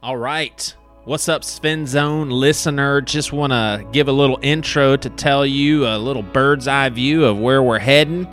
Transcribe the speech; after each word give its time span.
All 0.00 0.16
right. 0.16 0.76
What's 1.06 1.28
up, 1.28 1.42
Spin 1.42 1.84
Zone 1.84 2.30
listener? 2.30 3.00
Just 3.00 3.32
want 3.32 3.50
to 3.50 3.84
give 3.90 4.06
a 4.06 4.12
little 4.12 4.38
intro 4.42 4.96
to 4.96 5.10
tell 5.10 5.44
you 5.44 5.88
a 5.88 5.98
little 5.98 6.22
bird's 6.22 6.68
eye 6.68 6.88
view 6.88 7.24
of 7.24 7.36
where 7.40 7.64
we're 7.64 7.80
heading. 7.80 8.28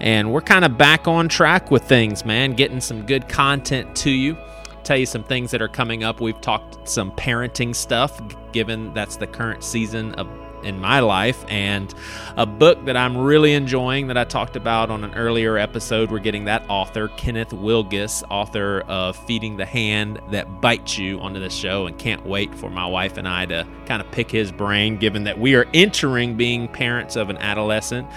And 0.00 0.32
we're 0.32 0.40
kind 0.40 0.64
of 0.64 0.76
back 0.76 1.06
on 1.06 1.28
track 1.28 1.70
with 1.70 1.84
things, 1.84 2.24
man, 2.24 2.54
getting 2.54 2.80
some 2.80 3.06
good 3.06 3.28
content 3.28 3.94
to 3.98 4.10
you. 4.10 4.36
Tell 4.82 4.96
you 4.96 5.06
some 5.06 5.22
things 5.22 5.52
that 5.52 5.62
are 5.62 5.68
coming 5.68 6.02
up. 6.02 6.20
We've 6.20 6.40
talked 6.40 6.88
some 6.88 7.12
parenting 7.12 7.76
stuff, 7.76 8.20
given 8.50 8.92
that's 8.92 9.16
the 9.16 9.28
current 9.28 9.62
season 9.62 10.14
of 10.14 10.26
in 10.64 10.80
my 10.80 11.00
life 11.00 11.44
and 11.48 11.94
a 12.36 12.46
book 12.46 12.84
that 12.86 12.96
I'm 12.96 13.16
really 13.16 13.54
enjoying 13.54 14.08
that 14.08 14.16
I 14.16 14.24
talked 14.24 14.56
about 14.56 14.90
on 14.90 15.04
an 15.04 15.14
earlier 15.14 15.56
episode. 15.56 16.10
We're 16.10 16.18
getting 16.18 16.46
that 16.46 16.64
author, 16.68 17.08
Kenneth 17.08 17.50
Wilgus, 17.50 18.22
author 18.30 18.80
of 18.88 19.16
Feeding 19.26 19.56
the 19.56 19.66
Hand 19.66 20.20
That 20.30 20.60
Bites 20.60 20.98
You, 20.98 21.20
onto 21.20 21.40
the 21.40 21.50
show 21.50 21.86
and 21.86 21.98
can't 21.98 22.24
wait 22.26 22.54
for 22.54 22.70
my 22.70 22.86
wife 22.86 23.16
and 23.16 23.28
I 23.28 23.46
to 23.46 23.66
kind 23.86 24.02
of 24.02 24.10
pick 24.10 24.30
his 24.30 24.50
brain 24.50 24.96
given 24.96 25.24
that 25.24 25.38
we 25.38 25.54
are 25.54 25.66
entering 25.74 26.36
being 26.36 26.68
parents 26.68 27.16
of 27.16 27.30
an 27.30 27.38
adolescent. 27.38 28.08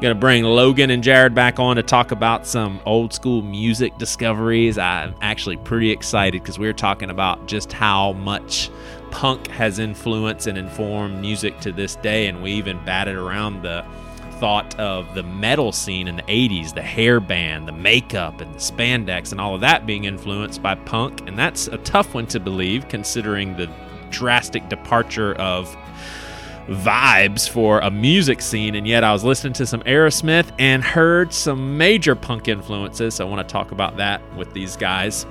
Going 0.00 0.14
to 0.14 0.20
bring 0.20 0.44
Logan 0.44 0.90
and 0.90 1.02
Jared 1.02 1.34
back 1.34 1.58
on 1.58 1.74
to 1.74 1.82
talk 1.82 2.12
about 2.12 2.46
some 2.46 2.80
old 2.86 3.12
school 3.12 3.42
music 3.42 3.98
discoveries. 3.98 4.78
I'm 4.78 5.16
actually 5.20 5.56
pretty 5.56 5.90
excited 5.90 6.40
because 6.40 6.56
we 6.56 6.68
we're 6.68 6.72
talking 6.72 7.10
about 7.10 7.48
just 7.48 7.72
how 7.72 8.12
much 8.12 8.70
punk 9.10 9.48
has 9.48 9.78
influenced 9.78 10.46
and 10.46 10.56
informed 10.56 11.20
music 11.20 11.58
to 11.60 11.72
this 11.72 11.96
day, 11.96 12.26
and 12.26 12.42
we 12.42 12.52
even 12.52 12.82
batted 12.84 13.16
around 13.16 13.62
the 13.62 13.84
thought 14.38 14.78
of 14.78 15.14
the 15.14 15.22
metal 15.22 15.72
scene 15.72 16.06
in 16.06 16.16
the 16.16 16.22
80s, 16.22 16.72
the 16.72 16.82
hair 16.82 17.18
band, 17.18 17.66
the 17.66 17.72
makeup, 17.72 18.40
and 18.40 18.54
the 18.54 18.58
spandex, 18.58 19.32
and 19.32 19.40
all 19.40 19.56
of 19.56 19.60
that 19.62 19.84
being 19.86 20.04
influenced 20.04 20.62
by 20.62 20.74
punk. 20.74 21.26
And 21.26 21.36
that's 21.36 21.66
a 21.68 21.78
tough 21.78 22.14
one 22.14 22.26
to 22.28 22.38
believe 22.38 22.88
considering 22.88 23.56
the 23.56 23.68
drastic 24.10 24.68
departure 24.68 25.34
of 25.34 25.76
vibes 26.68 27.48
for 27.48 27.80
a 27.80 27.90
music 27.90 28.42
scene, 28.42 28.74
and 28.74 28.86
yet 28.86 29.02
I 29.02 29.12
was 29.12 29.24
listening 29.24 29.54
to 29.54 29.66
some 29.66 29.80
Aerosmith 29.80 30.52
and 30.58 30.84
heard 30.84 31.32
some 31.32 31.78
major 31.78 32.14
punk 32.14 32.46
influences. 32.46 33.14
So 33.14 33.26
I 33.26 33.30
want 33.30 33.46
to 33.46 33.52
talk 33.52 33.72
about 33.72 33.96
that 33.96 34.20
with 34.36 34.52
these 34.52 34.76
guys. 34.76 35.26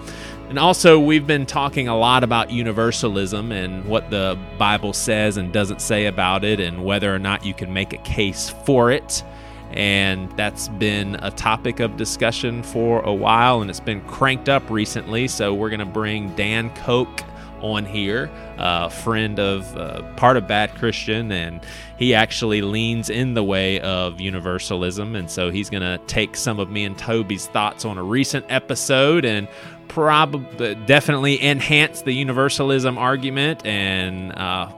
And 0.49 0.57
also, 0.57 0.97
we've 0.97 1.27
been 1.27 1.45
talking 1.45 1.89
a 1.89 1.97
lot 1.97 2.23
about 2.23 2.51
universalism 2.51 3.51
and 3.51 3.83
what 3.83 4.09
the 4.09 4.39
Bible 4.57 4.93
says 4.93 5.35
and 5.35 5.51
doesn't 5.51 5.81
say 5.81 6.05
about 6.05 6.45
it, 6.45 6.61
and 6.61 6.85
whether 6.85 7.13
or 7.13 7.19
not 7.19 7.45
you 7.45 7.53
can 7.53 7.73
make 7.73 7.91
a 7.91 7.97
case 7.97 8.49
for 8.49 8.89
it. 8.89 9.23
And 9.71 10.31
that's 10.37 10.69
been 10.69 11.15
a 11.15 11.31
topic 11.31 11.81
of 11.81 11.97
discussion 11.97 12.63
for 12.63 13.01
a 13.01 13.13
while, 13.13 13.59
and 13.59 13.69
it's 13.69 13.81
been 13.81 13.99
cranked 14.07 14.47
up 14.47 14.69
recently. 14.69 15.27
So, 15.27 15.53
we're 15.53 15.69
going 15.69 15.81
to 15.81 15.85
bring 15.85 16.33
Dan 16.37 16.73
Koch 16.75 17.25
on 17.61 17.85
here, 17.85 18.29
a 18.57 18.89
friend 18.89 19.39
of 19.39 19.75
uh, 19.75 20.01
part 20.15 20.37
of 20.37 20.47
Bad 20.47 20.73
Christian, 20.75 21.31
and 21.31 21.65
he 21.97 22.13
actually 22.13 22.61
leans 22.61 23.09
in 23.09 23.33
the 23.33 23.43
way 23.43 23.79
of 23.79 24.21
universalism. 24.21 25.15
And 25.15 25.29
so 25.29 25.49
he's 25.49 25.69
going 25.69 25.81
to 25.81 25.97
take 26.05 26.35
some 26.35 26.59
of 26.59 26.69
me 26.69 26.83
and 26.85 26.97
Toby's 26.97 27.47
thoughts 27.47 27.85
on 27.85 27.97
a 27.97 28.03
recent 28.03 28.45
episode 28.49 29.25
and 29.25 29.47
probably 29.87 30.75
definitely 30.85 31.43
enhance 31.43 32.01
the 32.01 32.13
universalism 32.13 32.97
argument 32.97 33.65
and 33.65 34.31
uh, 34.33 34.69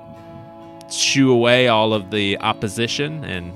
shoo 0.89 1.31
away 1.31 1.67
all 1.67 1.93
of 1.93 2.11
the 2.11 2.38
opposition 2.39 3.23
and 3.23 3.53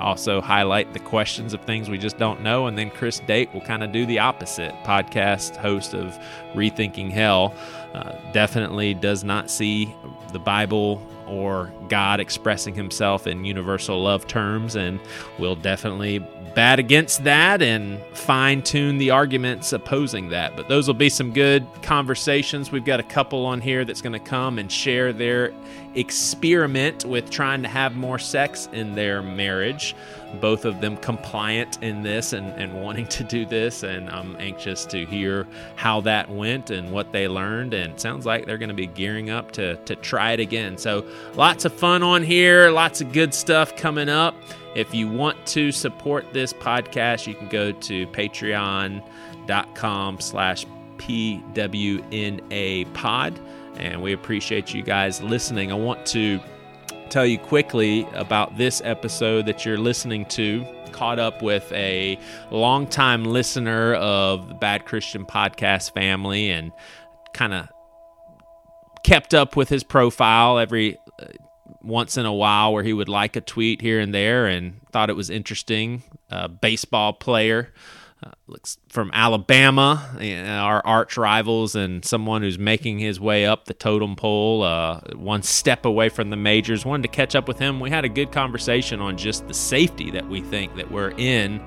also 0.00 0.40
highlight 0.40 0.92
the 0.94 0.98
questions 0.98 1.52
of 1.52 1.60
things 1.62 1.90
we 1.90 1.98
just 1.98 2.18
don't 2.18 2.42
know. 2.42 2.66
And 2.66 2.78
then 2.78 2.90
Chris 2.90 3.20
Date 3.20 3.52
will 3.52 3.60
kind 3.60 3.82
of 3.82 3.92
do 3.92 4.06
the 4.06 4.18
opposite. 4.18 4.72
Podcast 4.84 5.56
host 5.56 5.94
of 5.94 6.18
Rethinking 6.54 7.10
Hell 7.10 7.54
uh, 7.94 8.16
definitely 8.32 8.94
does 8.94 9.22
not 9.24 9.50
see 9.50 9.94
the 10.32 10.38
Bible 10.38 11.06
or 11.26 11.72
God 11.88 12.18
expressing 12.18 12.74
himself 12.74 13.26
in 13.26 13.44
universal 13.44 14.02
love 14.02 14.26
terms, 14.26 14.74
and 14.74 14.98
will 15.38 15.54
definitely 15.54 16.18
bat 16.54 16.78
against 16.78 17.24
that 17.24 17.62
and 17.62 18.00
fine 18.12 18.62
tune 18.62 18.98
the 18.98 19.10
arguments 19.10 19.72
opposing 19.72 20.28
that. 20.30 20.56
But 20.56 20.68
those 20.68 20.86
will 20.86 20.94
be 20.94 21.08
some 21.08 21.32
good 21.32 21.66
conversations. 21.82 22.70
We've 22.72 22.84
got 22.84 23.00
a 23.00 23.04
couple 23.04 23.46
on 23.46 23.60
here 23.60 23.84
that's 23.84 24.00
going 24.00 24.12
to 24.12 24.18
come 24.18 24.58
and 24.58 24.70
share 24.70 25.12
their 25.12 25.52
experiment 25.94 27.04
with 27.04 27.30
trying 27.30 27.62
to 27.62 27.68
have 27.68 27.96
more 27.96 28.18
sex 28.18 28.68
in 28.72 28.94
their 28.94 29.22
marriage. 29.22 29.94
Both 30.40 30.64
of 30.64 30.80
them 30.80 30.96
compliant 30.96 31.82
in 31.82 32.02
this 32.02 32.32
and, 32.32 32.52
and 32.52 32.80
wanting 32.80 33.06
to 33.08 33.24
do 33.24 33.44
this. 33.44 33.82
And 33.82 34.08
I'm 34.10 34.36
anxious 34.36 34.86
to 34.86 35.04
hear 35.04 35.48
how 35.74 36.00
that 36.02 36.30
went 36.30 36.70
and 36.70 36.92
what 36.92 37.10
they 37.12 37.26
learned. 37.26 37.74
And 37.74 37.98
sounds 37.98 38.26
like 38.26 38.46
they're 38.46 38.58
going 38.58 38.68
to 38.68 38.74
be 38.74 38.86
gearing 38.86 39.30
up 39.30 39.50
to, 39.52 39.74
to 39.76 39.96
try 39.96 40.32
it 40.32 40.40
again. 40.40 40.78
So 40.78 41.04
lots 41.34 41.64
of 41.64 41.72
fun 41.72 42.04
on 42.04 42.22
here, 42.22 42.70
lots 42.70 43.00
of 43.00 43.12
good 43.12 43.34
stuff 43.34 43.76
coming 43.76 44.08
up. 44.08 44.36
If 44.76 44.94
you 44.94 45.10
want 45.10 45.44
to 45.46 45.72
support 45.72 46.32
this 46.32 46.52
podcast, 46.52 47.26
you 47.26 47.34
can 47.34 47.48
go 47.48 47.72
to 47.72 48.06
patreon.com 48.08 50.20
slash 50.20 50.64
PWNA 50.98 52.94
pod 52.94 53.40
and 53.80 54.02
we 54.02 54.12
appreciate 54.12 54.74
you 54.74 54.82
guys 54.82 55.22
listening. 55.22 55.72
I 55.72 55.74
want 55.74 56.04
to 56.06 56.38
tell 57.08 57.24
you 57.24 57.38
quickly 57.38 58.06
about 58.12 58.56
this 58.56 58.82
episode 58.84 59.46
that 59.46 59.64
you're 59.64 59.78
listening 59.78 60.26
to. 60.26 60.64
Caught 60.92 61.18
up 61.18 61.42
with 61.42 61.70
a 61.72 62.18
longtime 62.50 63.24
listener 63.24 63.94
of 63.94 64.48
the 64.48 64.54
Bad 64.54 64.84
Christian 64.84 65.24
podcast 65.24 65.94
family 65.94 66.50
and 66.50 66.72
kind 67.32 67.54
of 67.54 67.68
kept 69.02 69.32
up 69.32 69.56
with 69.56 69.68
his 69.68 69.82
profile 69.82 70.58
every 70.58 70.98
uh, 71.18 71.26
once 71.82 72.16
in 72.18 72.26
a 72.26 72.34
while 72.34 72.72
where 72.72 72.82
he 72.82 72.92
would 72.92 73.08
like 73.08 73.36
a 73.36 73.40
tweet 73.40 73.80
here 73.80 73.98
and 73.98 74.12
there 74.12 74.46
and 74.46 74.80
thought 74.92 75.08
it 75.08 75.16
was 75.16 75.30
interesting. 75.30 76.02
A 76.28 76.48
baseball 76.48 77.12
player 77.12 77.72
looks 78.46 78.78
from 78.88 79.10
Alabama, 79.12 80.10
our 80.46 80.84
arch 80.84 81.16
rivals, 81.16 81.74
and 81.74 82.04
someone 82.04 82.42
who's 82.42 82.58
making 82.58 82.98
his 82.98 83.18
way 83.18 83.46
up 83.46 83.64
the 83.64 83.74
totem 83.74 84.16
pole, 84.16 84.62
uh, 84.62 85.00
one 85.14 85.42
step 85.42 85.84
away 85.84 86.08
from 86.08 86.30
the 86.30 86.36
majors. 86.36 86.84
Wanted 86.84 87.04
to 87.04 87.08
catch 87.08 87.34
up 87.34 87.48
with 87.48 87.58
him. 87.58 87.80
We 87.80 87.90
had 87.90 88.04
a 88.04 88.08
good 88.08 88.32
conversation 88.32 89.00
on 89.00 89.16
just 89.16 89.48
the 89.48 89.54
safety 89.54 90.10
that 90.10 90.28
we 90.28 90.40
think 90.42 90.76
that 90.76 90.90
we're 90.90 91.12
in 91.12 91.60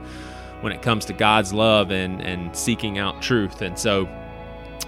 when 0.61 0.71
it 0.71 0.81
comes 0.81 1.05
to 1.05 1.13
God's 1.13 1.53
love 1.53 1.91
and 1.91 2.21
and 2.21 2.55
seeking 2.55 2.97
out 2.97 3.21
truth. 3.21 3.61
And 3.61 3.77
so, 3.77 4.05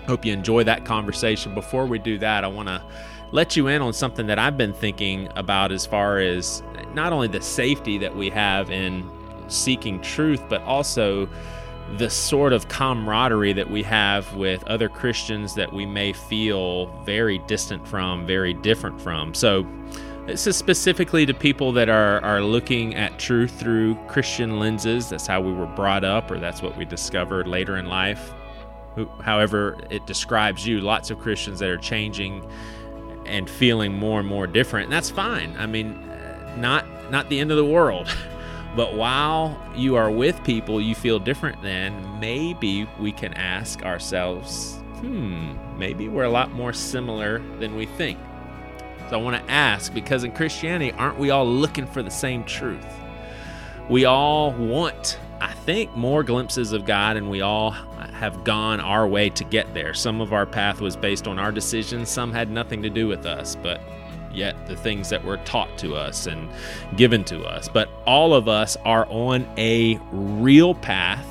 hope 0.07 0.25
you 0.25 0.33
enjoy 0.33 0.63
that 0.65 0.85
conversation. 0.85 1.53
Before 1.53 1.85
we 1.85 1.99
do 1.99 2.17
that, 2.19 2.43
I 2.43 2.47
want 2.47 2.67
to 2.67 2.83
let 3.31 3.55
you 3.55 3.67
in 3.67 3.81
on 3.81 3.91
something 3.91 4.27
that 4.27 4.37
I've 4.37 4.57
been 4.57 4.73
thinking 4.73 5.29
about 5.35 5.71
as 5.71 5.85
far 5.85 6.19
as 6.19 6.61
not 6.93 7.11
only 7.11 7.27
the 7.27 7.41
safety 7.41 7.97
that 7.97 8.15
we 8.15 8.29
have 8.29 8.69
in 8.69 9.09
seeking 9.47 10.01
truth, 10.01 10.41
but 10.49 10.61
also 10.61 11.27
the 11.97 12.09
sort 12.09 12.51
of 12.51 12.67
camaraderie 12.67 13.53
that 13.53 13.69
we 13.69 13.83
have 13.83 14.33
with 14.35 14.63
other 14.65 14.89
Christians 14.89 15.53
that 15.55 15.71
we 15.71 15.85
may 15.85 16.13
feel 16.13 16.87
very 17.03 17.37
distant 17.39 17.87
from, 17.87 18.25
very 18.25 18.53
different 18.53 18.99
from. 18.99 19.33
So, 19.33 19.65
this 20.25 20.47
is 20.47 20.55
specifically 20.55 21.23
to 21.27 21.35
people 21.35 21.71
that 21.73 21.87
are, 21.87 22.19
are 22.21 22.41
looking 22.41 22.95
at 22.95 23.19
truth 23.19 23.59
through 23.59 23.93
Christian 24.07 24.59
lenses. 24.59 25.09
That's 25.09 25.27
how 25.27 25.39
we 25.39 25.53
were 25.53 25.67
brought 25.67 26.03
up, 26.03 26.31
or 26.31 26.39
that's 26.39 26.63
what 26.63 26.75
we 26.75 26.83
discovered 26.83 27.47
later 27.47 27.77
in 27.77 27.85
life. 27.85 28.33
However, 29.21 29.77
it 29.91 30.07
describes 30.07 30.65
you, 30.65 30.81
lots 30.81 31.11
of 31.11 31.19
Christians 31.19 31.59
that 31.59 31.69
are 31.69 31.77
changing 31.77 32.43
and 33.27 33.47
feeling 33.47 33.93
more 33.93 34.19
and 34.19 34.27
more 34.27 34.47
different. 34.47 34.85
And 34.85 34.93
that's 34.93 35.11
fine. 35.11 35.55
I 35.59 35.67
mean, 35.67 35.93
uh, 36.09 36.55
not 36.57 36.85
not 37.11 37.29
the 37.29 37.39
end 37.39 37.51
of 37.51 37.57
the 37.57 37.65
world. 37.65 38.07
But 38.75 38.95
while 38.95 39.57
you 39.73 39.95
are 39.95 40.11
with 40.11 40.43
people 40.43 40.81
you 40.81 40.95
feel 40.95 41.17
different 41.17 41.61
than, 41.61 42.19
maybe 42.19 42.87
we 42.99 43.13
can 43.13 43.33
ask 43.33 43.83
ourselves, 43.83 44.75
hmm, 44.99 45.53
maybe 45.77 46.09
we're 46.09 46.23
a 46.23 46.29
lot 46.29 46.51
more 46.51 46.73
similar 46.73 47.39
than 47.59 47.75
we 47.75 47.85
think. 47.85 48.19
So 49.09 49.19
I 49.19 49.21
want 49.21 49.37
to 49.37 49.51
ask 49.51 49.93
because 49.93 50.23
in 50.23 50.31
Christianity, 50.31 50.91
aren't 50.93 51.17
we 51.17 51.29
all 51.29 51.47
looking 51.47 51.87
for 51.87 52.03
the 52.03 52.11
same 52.11 52.43
truth? 52.43 52.85
We 53.89 54.05
all 54.05 54.51
want, 54.51 55.19
I 55.39 55.53
think, 55.53 55.95
more 55.95 56.23
glimpses 56.23 56.73
of 56.73 56.85
God, 56.85 57.17
and 57.17 57.29
we 57.29 57.41
all 57.41 57.69
have 57.71 58.43
gone 58.43 58.79
our 58.79 59.07
way 59.07 59.29
to 59.29 59.43
get 59.43 59.73
there. 59.73 59.93
Some 59.93 60.21
of 60.21 60.33
our 60.33 60.45
path 60.45 60.81
was 60.81 60.97
based 60.97 61.27
on 61.27 61.37
our 61.37 61.51
decisions, 61.51 62.09
some 62.09 62.33
had 62.33 62.49
nothing 62.49 62.81
to 62.81 62.89
do 62.89 63.07
with 63.07 63.25
us, 63.27 63.55
but 63.55 63.79
yet 64.35 64.67
the 64.67 64.75
things 64.75 65.09
that 65.09 65.23
were 65.23 65.37
taught 65.37 65.77
to 65.79 65.95
us 65.95 66.27
and 66.27 66.49
given 66.95 67.23
to 67.25 67.43
us. 67.43 67.69
But 67.69 67.89
all 68.05 68.33
of 68.33 68.47
us 68.47 68.77
are 68.85 69.07
on 69.09 69.47
a 69.57 69.99
real 70.11 70.75
path 70.75 71.25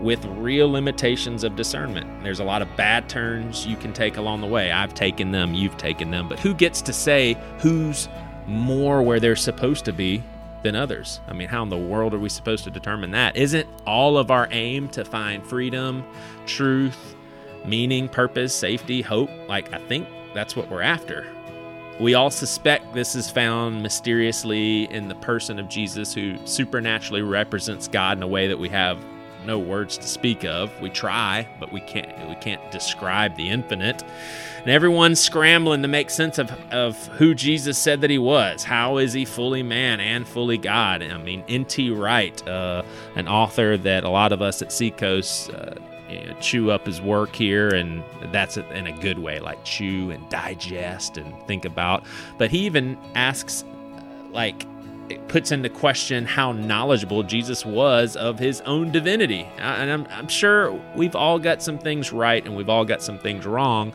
with 0.00 0.24
real 0.24 0.70
limitations 0.70 1.44
of 1.44 1.54
discernment. 1.54 2.24
There's 2.24 2.40
a 2.40 2.44
lot 2.44 2.60
of 2.60 2.76
bad 2.76 3.08
turns 3.08 3.66
you 3.66 3.76
can 3.76 3.92
take 3.92 4.16
along 4.16 4.40
the 4.40 4.46
way. 4.48 4.72
I've 4.72 4.94
taken 4.94 5.30
them, 5.30 5.54
you've 5.54 5.76
taken 5.76 6.10
them. 6.10 6.28
But 6.28 6.40
who 6.40 6.54
gets 6.54 6.82
to 6.82 6.92
say 6.92 7.36
who's 7.58 8.08
more 8.46 9.02
where 9.02 9.20
they're 9.20 9.36
supposed 9.36 9.84
to 9.84 9.92
be 9.92 10.22
than 10.64 10.74
others? 10.74 11.20
I 11.28 11.32
mean, 11.32 11.48
how 11.48 11.62
in 11.62 11.68
the 11.68 11.78
world 11.78 12.14
are 12.14 12.18
we 12.18 12.28
supposed 12.28 12.64
to 12.64 12.70
determine 12.70 13.12
that? 13.12 13.36
Isn't 13.36 13.68
all 13.86 14.18
of 14.18 14.32
our 14.32 14.48
aim 14.50 14.88
to 14.88 15.04
find 15.04 15.46
freedom, 15.46 16.04
truth, 16.46 17.14
meaning, 17.64 18.08
purpose, 18.08 18.54
safety, 18.54 19.02
hope. 19.02 19.30
Like, 19.48 19.72
I 19.72 19.78
think 19.86 20.08
that's 20.34 20.56
what 20.56 20.70
we're 20.70 20.82
after. 20.82 21.26
We 22.02 22.14
all 22.14 22.30
suspect 22.30 22.94
this 22.94 23.14
is 23.14 23.30
found 23.30 23.80
mysteriously 23.80 24.92
in 24.92 25.06
the 25.06 25.14
person 25.14 25.60
of 25.60 25.68
Jesus, 25.68 26.12
who 26.12 26.36
supernaturally 26.44 27.22
represents 27.22 27.86
God 27.86 28.16
in 28.16 28.24
a 28.24 28.26
way 28.26 28.48
that 28.48 28.58
we 28.58 28.68
have 28.70 28.98
no 29.46 29.56
words 29.56 29.98
to 29.98 30.08
speak 30.08 30.44
of. 30.44 30.72
We 30.80 30.90
try, 30.90 31.46
but 31.60 31.70
we 31.70 31.78
can't 31.78 32.28
we 32.28 32.34
can't 32.34 32.72
describe 32.72 33.36
the 33.36 33.48
infinite. 33.48 34.02
And 34.62 34.68
everyone's 34.68 35.20
scrambling 35.20 35.82
to 35.82 35.88
make 35.88 36.10
sense 36.10 36.38
of, 36.38 36.50
of 36.72 37.06
who 37.06 37.36
Jesus 37.36 37.78
said 37.78 38.00
that 38.00 38.10
he 38.10 38.18
was. 38.18 38.64
How 38.64 38.96
is 38.96 39.12
he 39.12 39.24
fully 39.24 39.62
man 39.62 40.00
and 40.00 40.26
fully 40.26 40.58
God? 40.58 41.04
I 41.04 41.18
mean, 41.18 41.44
N.T. 41.48 41.92
Wright, 41.92 42.48
uh, 42.48 42.82
an 43.14 43.28
author 43.28 43.76
that 43.76 44.02
a 44.02 44.08
lot 44.08 44.32
of 44.32 44.42
us 44.42 44.60
at 44.60 44.72
Seacoast 44.72 45.50
uh, 45.50 45.74
you 46.12 46.26
know, 46.26 46.36
chew 46.40 46.70
up 46.70 46.86
his 46.86 47.00
work 47.00 47.34
here, 47.34 47.68
and 47.68 48.02
that's 48.32 48.56
in 48.56 48.86
a 48.86 48.92
good 49.00 49.18
way, 49.18 49.40
like 49.40 49.62
chew 49.64 50.10
and 50.10 50.28
digest 50.28 51.16
and 51.16 51.34
think 51.46 51.64
about. 51.64 52.04
But 52.38 52.50
he 52.50 52.60
even 52.60 52.98
asks, 53.14 53.64
like, 54.30 54.66
it 55.08 55.26
puts 55.28 55.52
into 55.52 55.68
question 55.68 56.24
how 56.24 56.52
knowledgeable 56.52 57.22
Jesus 57.22 57.66
was 57.66 58.16
of 58.16 58.38
his 58.38 58.60
own 58.62 58.92
divinity. 58.92 59.46
And 59.58 59.90
I'm, 59.90 60.06
I'm 60.10 60.28
sure 60.28 60.72
we've 60.96 61.16
all 61.16 61.38
got 61.38 61.62
some 61.62 61.78
things 61.78 62.12
right 62.12 62.44
and 62.44 62.56
we've 62.56 62.68
all 62.68 62.84
got 62.84 63.02
some 63.02 63.18
things 63.18 63.44
wrong. 63.44 63.92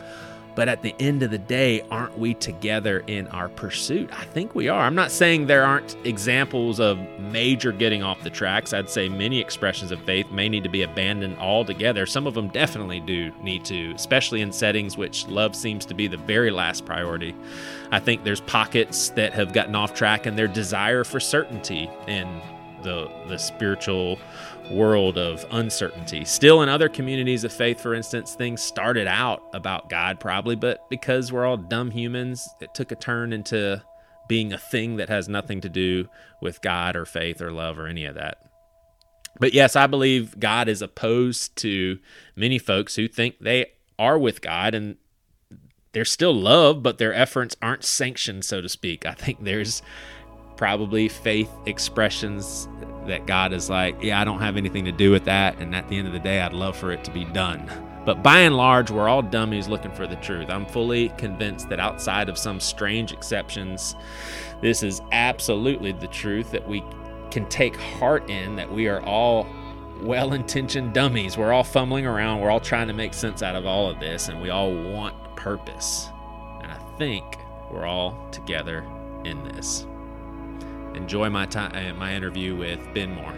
But 0.57 0.69
at 0.69 0.81
the 0.81 0.95
end 0.99 1.21
of 1.21 1.29
the 1.29 1.37
day, 1.37 1.81
aren't 1.91 2.17
we 2.17 2.33
together 2.33 3.03
in 3.05 3.27
our 3.27 3.47
pursuit? 3.47 4.09
I 4.11 4.23
think 4.23 4.55
we 4.55 4.69
are. 4.69 4.81
I'm 4.81 4.95
not 4.95 5.11
saying 5.11 5.45
there 5.45 5.63
aren't 5.63 5.95
examples 6.03 6.79
of 6.79 6.97
major 7.19 7.71
getting 7.71 8.01
off 8.01 8.23
the 8.23 8.31
tracks. 8.31 8.73
I'd 8.73 8.89
say 8.89 9.07
many 9.07 9.39
expressions 9.39 9.91
of 9.91 10.01
faith 10.01 10.31
may 10.31 10.49
need 10.49 10.63
to 10.63 10.69
be 10.69 10.81
abandoned 10.81 11.37
altogether. 11.37 12.07
Some 12.07 12.25
of 12.25 12.33
them 12.33 12.47
definitely 12.47 12.99
do 12.99 13.31
need 13.39 13.65
to, 13.65 13.91
especially 13.91 14.41
in 14.41 14.51
settings 14.51 14.97
which 14.97 15.27
love 15.27 15.55
seems 15.55 15.85
to 15.85 15.93
be 15.93 16.07
the 16.07 16.17
very 16.17 16.49
last 16.49 16.87
priority. 16.87 17.35
I 17.91 17.99
think 17.99 18.23
there's 18.23 18.41
pockets 18.41 19.09
that 19.09 19.33
have 19.33 19.53
gotten 19.53 19.75
off 19.75 19.93
track 19.93 20.25
and 20.25 20.35
their 20.35 20.47
desire 20.47 21.03
for 21.03 21.19
certainty 21.19 21.87
in 22.07 22.41
the 22.81 23.11
the 23.27 23.37
spiritual 23.37 24.19
world 24.71 25.17
of 25.17 25.45
uncertainty. 25.51 26.25
Still, 26.25 26.61
in 26.61 26.69
other 26.69 26.89
communities 26.89 27.43
of 27.43 27.53
faith, 27.53 27.79
for 27.79 27.93
instance, 27.93 28.35
things 28.35 28.61
started 28.61 29.07
out 29.07 29.43
about 29.53 29.89
God 29.89 30.19
probably, 30.19 30.55
but 30.55 30.89
because 30.89 31.31
we're 31.31 31.45
all 31.45 31.57
dumb 31.57 31.91
humans, 31.91 32.47
it 32.59 32.73
took 32.73 32.91
a 32.91 32.95
turn 32.95 33.33
into 33.33 33.83
being 34.27 34.51
a 34.53 34.57
thing 34.57 34.97
that 34.97 35.09
has 35.09 35.29
nothing 35.29 35.61
to 35.61 35.69
do 35.69 36.07
with 36.41 36.61
God 36.61 36.95
or 36.95 37.05
faith 37.05 37.41
or 37.41 37.51
love 37.51 37.79
or 37.79 37.87
any 37.87 38.05
of 38.05 38.15
that. 38.15 38.39
But 39.39 39.53
yes, 39.53 39.75
I 39.75 39.87
believe 39.87 40.39
God 40.39 40.67
is 40.67 40.81
opposed 40.81 41.55
to 41.57 41.99
many 42.35 42.59
folks 42.59 42.95
who 42.95 43.07
think 43.07 43.35
they 43.39 43.67
are 43.97 44.17
with 44.17 44.41
God 44.41 44.73
and 44.73 44.97
they're 45.93 46.05
still 46.05 46.33
loved, 46.33 46.83
but 46.83 46.97
their 46.97 47.13
efforts 47.13 47.55
aren't 47.61 47.83
sanctioned, 47.83 48.45
so 48.45 48.61
to 48.61 48.69
speak. 48.69 49.05
I 49.05 49.13
think 49.13 49.43
there's 49.43 49.81
probably 50.57 51.07
faith 51.07 51.51
expressions 51.65 52.67
that 53.05 53.25
God 53.25 53.53
is 53.53 53.69
like, 53.69 54.01
yeah, 54.03 54.19
I 54.19 54.25
don't 54.25 54.41
have 54.41 54.57
anything 54.57 54.85
to 54.85 54.91
do 54.91 55.11
with 55.11 55.25
that. 55.25 55.59
And 55.59 55.73
at 55.73 55.87
the 55.87 55.97
end 55.97 56.07
of 56.07 56.13
the 56.13 56.19
day, 56.19 56.41
I'd 56.41 56.53
love 56.53 56.75
for 56.75 56.91
it 56.91 57.03
to 57.05 57.11
be 57.11 57.23
done. 57.25 57.71
But 58.05 58.23
by 58.23 58.39
and 58.39 58.55
large, 58.55 58.89
we're 58.89 59.09
all 59.09 59.21
dummies 59.21 59.67
looking 59.67 59.91
for 59.91 60.07
the 60.07 60.15
truth. 60.17 60.49
I'm 60.49 60.65
fully 60.65 61.09
convinced 61.17 61.69
that 61.69 61.79
outside 61.79 62.29
of 62.29 62.37
some 62.37 62.59
strange 62.59 63.11
exceptions, 63.11 63.95
this 64.61 64.81
is 64.83 65.01
absolutely 65.11 65.91
the 65.91 66.07
truth 66.07 66.51
that 66.51 66.67
we 66.67 66.83
can 67.31 67.47
take 67.49 67.75
heart 67.75 68.29
in, 68.29 68.55
that 68.55 68.71
we 68.71 68.87
are 68.87 69.01
all 69.03 69.45
well 70.01 70.33
intentioned 70.33 70.93
dummies. 70.93 71.37
We're 71.37 71.51
all 71.51 71.63
fumbling 71.63 72.05
around. 72.05 72.39
We're 72.39 72.49
all 72.49 72.59
trying 72.59 72.87
to 72.87 72.93
make 72.93 73.13
sense 73.13 73.43
out 73.43 73.55
of 73.55 73.65
all 73.65 73.89
of 73.89 73.99
this, 73.99 74.29
and 74.29 74.41
we 74.41 74.49
all 74.49 74.73
want 74.73 75.35
purpose. 75.35 76.09
And 76.61 76.71
I 76.71 76.77
think 76.97 77.25
we're 77.69 77.85
all 77.85 78.17
together 78.31 78.85
in 79.25 79.43
this 79.43 79.85
enjoy 80.97 81.29
my 81.29 81.45
time, 81.45 81.71
uh, 81.73 81.97
my 81.97 82.13
interview 82.13 82.55
with 82.55 82.79
Ben 82.93 83.13
Moore. 83.13 83.33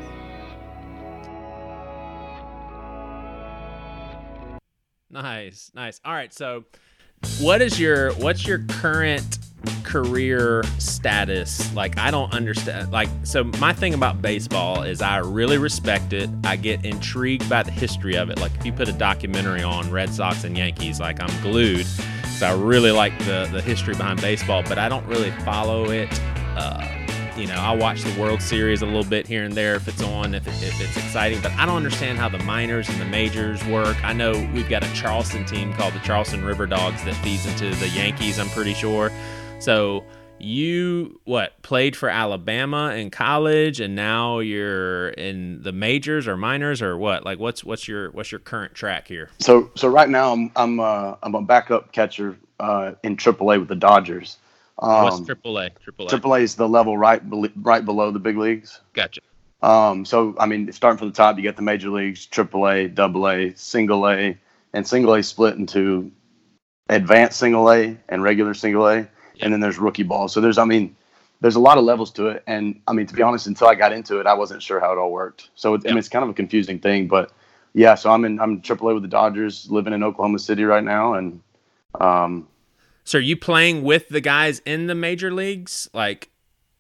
Nice, 5.12 5.72
nice. 5.76 6.00
All 6.06 6.14
right, 6.14 6.34
so 6.34 6.66
what 7.40 7.62
is 7.62 7.80
your 7.80 8.14
what's 8.14 8.48
your 8.48 8.60
current 8.70 9.40
career 9.84 10.64
status? 10.78 11.74
Like 11.76 11.98
I 11.98 12.12
don't 12.12 12.32
understand 12.32 12.92
like 12.92 13.10
so 13.24 13.44
my 13.44 13.74
thing 13.74 13.94
about 13.94 14.22
baseball 14.22 14.84
is 14.84 15.02
I 15.02 15.18
really 15.18 15.58
respect 15.58 16.14
it. 16.14 16.30
I 16.44 16.56
get 16.56 16.86
intrigued 16.86 17.50
by 17.50 17.64
the 17.64 17.72
history 17.72 18.16
of 18.16 18.30
it. 18.30 18.40
Like 18.40 18.56
if 18.56 18.66
you 18.66 18.72
put 18.72 18.88
a 18.88 18.94
documentary 18.94 19.64
on 19.64 19.92
Red 19.92 20.14
Sox 20.14 20.44
and 20.44 20.58
Yankees, 20.58 21.00
like 21.00 21.20
I'm 21.22 21.42
glued. 21.42 21.86
So 22.38 22.48
I 22.48 22.54
really 22.54 22.92
like 22.92 23.18
the 23.20 23.50
the 23.52 23.62
history 23.62 23.96
behind 23.96 24.22
baseball, 24.22 24.64
but 24.64 24.78
I 24.78 24.88
don't 24.88 25.06
really 25.08 25.32
follow 25.44 25.90
it 25.90 26.08
uh, 26.56 26.99
you 27.40 27.48
know, 27.48 27.56
I'll 27.56 27.78
watch 27.78 28.02
the 28.02 28.20
World 28.20 28.42
Series 28.42 28.82
a 28.82 28.86
little 28.86 29.04
bit 29.04 29.26
here 29.26 29.44
and 29.46 29.54
there 29.54 29.76
if 29.76 29.88
it's 29.88 30.02
on, 30.02 30.36
if, 30.36 30.46
it, 30.46 30.54
if 30.62 30.82
it's 30.82 30.98
exciting. 30.98 31.42
But 31.42 31.54
I 31.54 31.66
don't 31.66 31.78
understand 31.78 32.18
how 32.18 32.28
the 32.28 32.40
minors 32.40 32.90
and 32.90 33.00
the 33.00 33.06
majors 33.06 33.66
work. 33.66 34.04
I 34.04 34.12
know 34.12 34.34
we've 34.54 34.68
got 34.68 34.84
a 34.84 34.94
Charleston 34.94 35.46
team 35.46 35.74
called 35.74 35.94
the 35.94 36.00
Charleston 36.00 36.44
River 36.44 36.68
Dogs 36.68 37.02
that 37.06 37.16
feeds 37.16 37.46
into 37.46 37.74
the 37.80 37.88
Yankees. 37.90 38.40
I'm 38.40 38.50
pretty 38.50 38.74
sure. 38.74 39.10
So 39.60 40.04
you 40.38 41.20
what 41.24 41.62
played 41.62 41.96
for 41.96 42.10
Alabama 42.10 42.92
in 42.92 43.10
college, 43.10 43.80
and 43.80 43.96
now 43.96 44.40
you're 44.40 45.10
in 45.10 45.62
the 45.62 45.72
majors 45.72 46.28
or 46.28 46.36
minors 46.36 46.82
or 46.82 46.98
what? 46.98 47.24
Like, 47.24 47.40
what's 47.40 47.64
what's 47.64 47.88
your 47.88 48.12
what's 48.12 48.32
your 48.32 48.40
current 48.40 48.74
track 48.74 49.08
here? 49.08 49.30
So 49.40 49.72
so 49.76 49.88
right 49.88 50.10
now 50.10 50.34
I'm 50.34 50.52
I'm 50.58 50.80
uh, 50.80 51.16
I'm 51.24 51.36
a 51.36 51.42
backup 51.42 51.92
catcher 51.94 52.38
uh, 52.60 52.94
in 53.04 53.16
AAA 53.16 53.60
with 53.60 53.70
the 53.70 53.76
Dodgers. 53.76 54.38
Um, 54.82 55.04
What's 55.04 55.20
AAA? 55.20 55.72
AAA. 55.86 56.08
AAA 56.08 56.42
is 56.42 56.56
the 56.56 56.68
level 56.68 56.98
right 56.98 57.22
right 57.58 57.84
below 57.84 58.12
the 58.12 58.20
big 58.20 58.38
leagues. 58.38 58.80
Gotcha. 58.94 59.22
Um, 59.62 60.06
so 60.06 60.36
I 60.40 60.46
mean, 60.46 60.72
starting 60.72 60.98
from 60.98 61.10
the 61.10 61.16
top, 61.16 61.36
you 61.36 61.44
get 61.44 61.58
the 61.58 61.62
major 61.62 61.90
leagues, 61.90 62.26
AAA, 62.28 62.98
AA, 62.98 63.54
Single 63.56 64.08
A, 64.08 64.38
and 64.74 64.88
Single 64.88 65.14
A 65.16 65.24
split 65.24 65.56
into 65.56 66.12
advanced 66.88 67.40
Single 67.40 67.70
A 67.72 67.98
and 68.08 68.24
regular 68.24 68.54
Single 68.54 68.88
A, 68.88 69.08
and 69.42 69.54
then 69.54 69.60
there's 69.60 69.78
rookie 69.78 70.04
ball. 70.04 70.28
So 70.28 70.40
there's, 70.40 70.58
I 70.58 70.66
mean, 70.66 70.96
there's 71.42 71.56
a 71.56 71.60
lot 71.60 71.78
of 71.78 71.84
levels 71.84 72.12
to 72.12 72.28
it, 72.28 72.44
and 72.48 72.82
I 72.88 72.94
mean, 72.94 73.06
to 73.08 73.14
be 73.14 73.22
honest, 73.22 73.48
until 73.48 73.68
I 73.68 73.76
got 73.76 73.92
into 73.92 74.20
it, 74.20 74.28
I 74.28 74.34
wasn't 74.34 74.64
sure 74.64 74.80
how 74.80 74.94
it 74.94 74.98
all 74.98 75.12
worked. 75.12 75.50
So 75.56 75.74
it, 75.74 75.82
I 75.86 75.90
mean, 75.90 75.98
it's 75.98 76.10
kind 76.10 76.24
of 76.24 76.30
a 76.30 76.34
confusing 76.34 76.80
thing, 76.80 77.08
but 77.08 77.32
yeah. 77.74 77.96
So 77.96 78.12
I'm 78.12 78.24
in 78.26 78.40
I'm 78.40 78.62
AAA 78.62 78.94
with 78.94 79.04
the 79.04 79.10
Dodgers, 79.10 79.70
living 79.70 79.94
in 79.94 80.04
Oklahoma 80.04 80.40
City 80.40 80.64
right 80.64 80.84
now, 80.84 81.14
and 81.14 81.42
um, 82.00 82.48
so 83.10 83.18
are 83.18 83.22
you 83.22 83.36
playing 83.36 83.82
with 83.82 84.10
the 84.10 84.22
guys 84.22 84.60
in 84.68 84.86
the 84.86 84.94
major 84.94 85.34
leagues, 85.34 85.90
like 85.96 86.30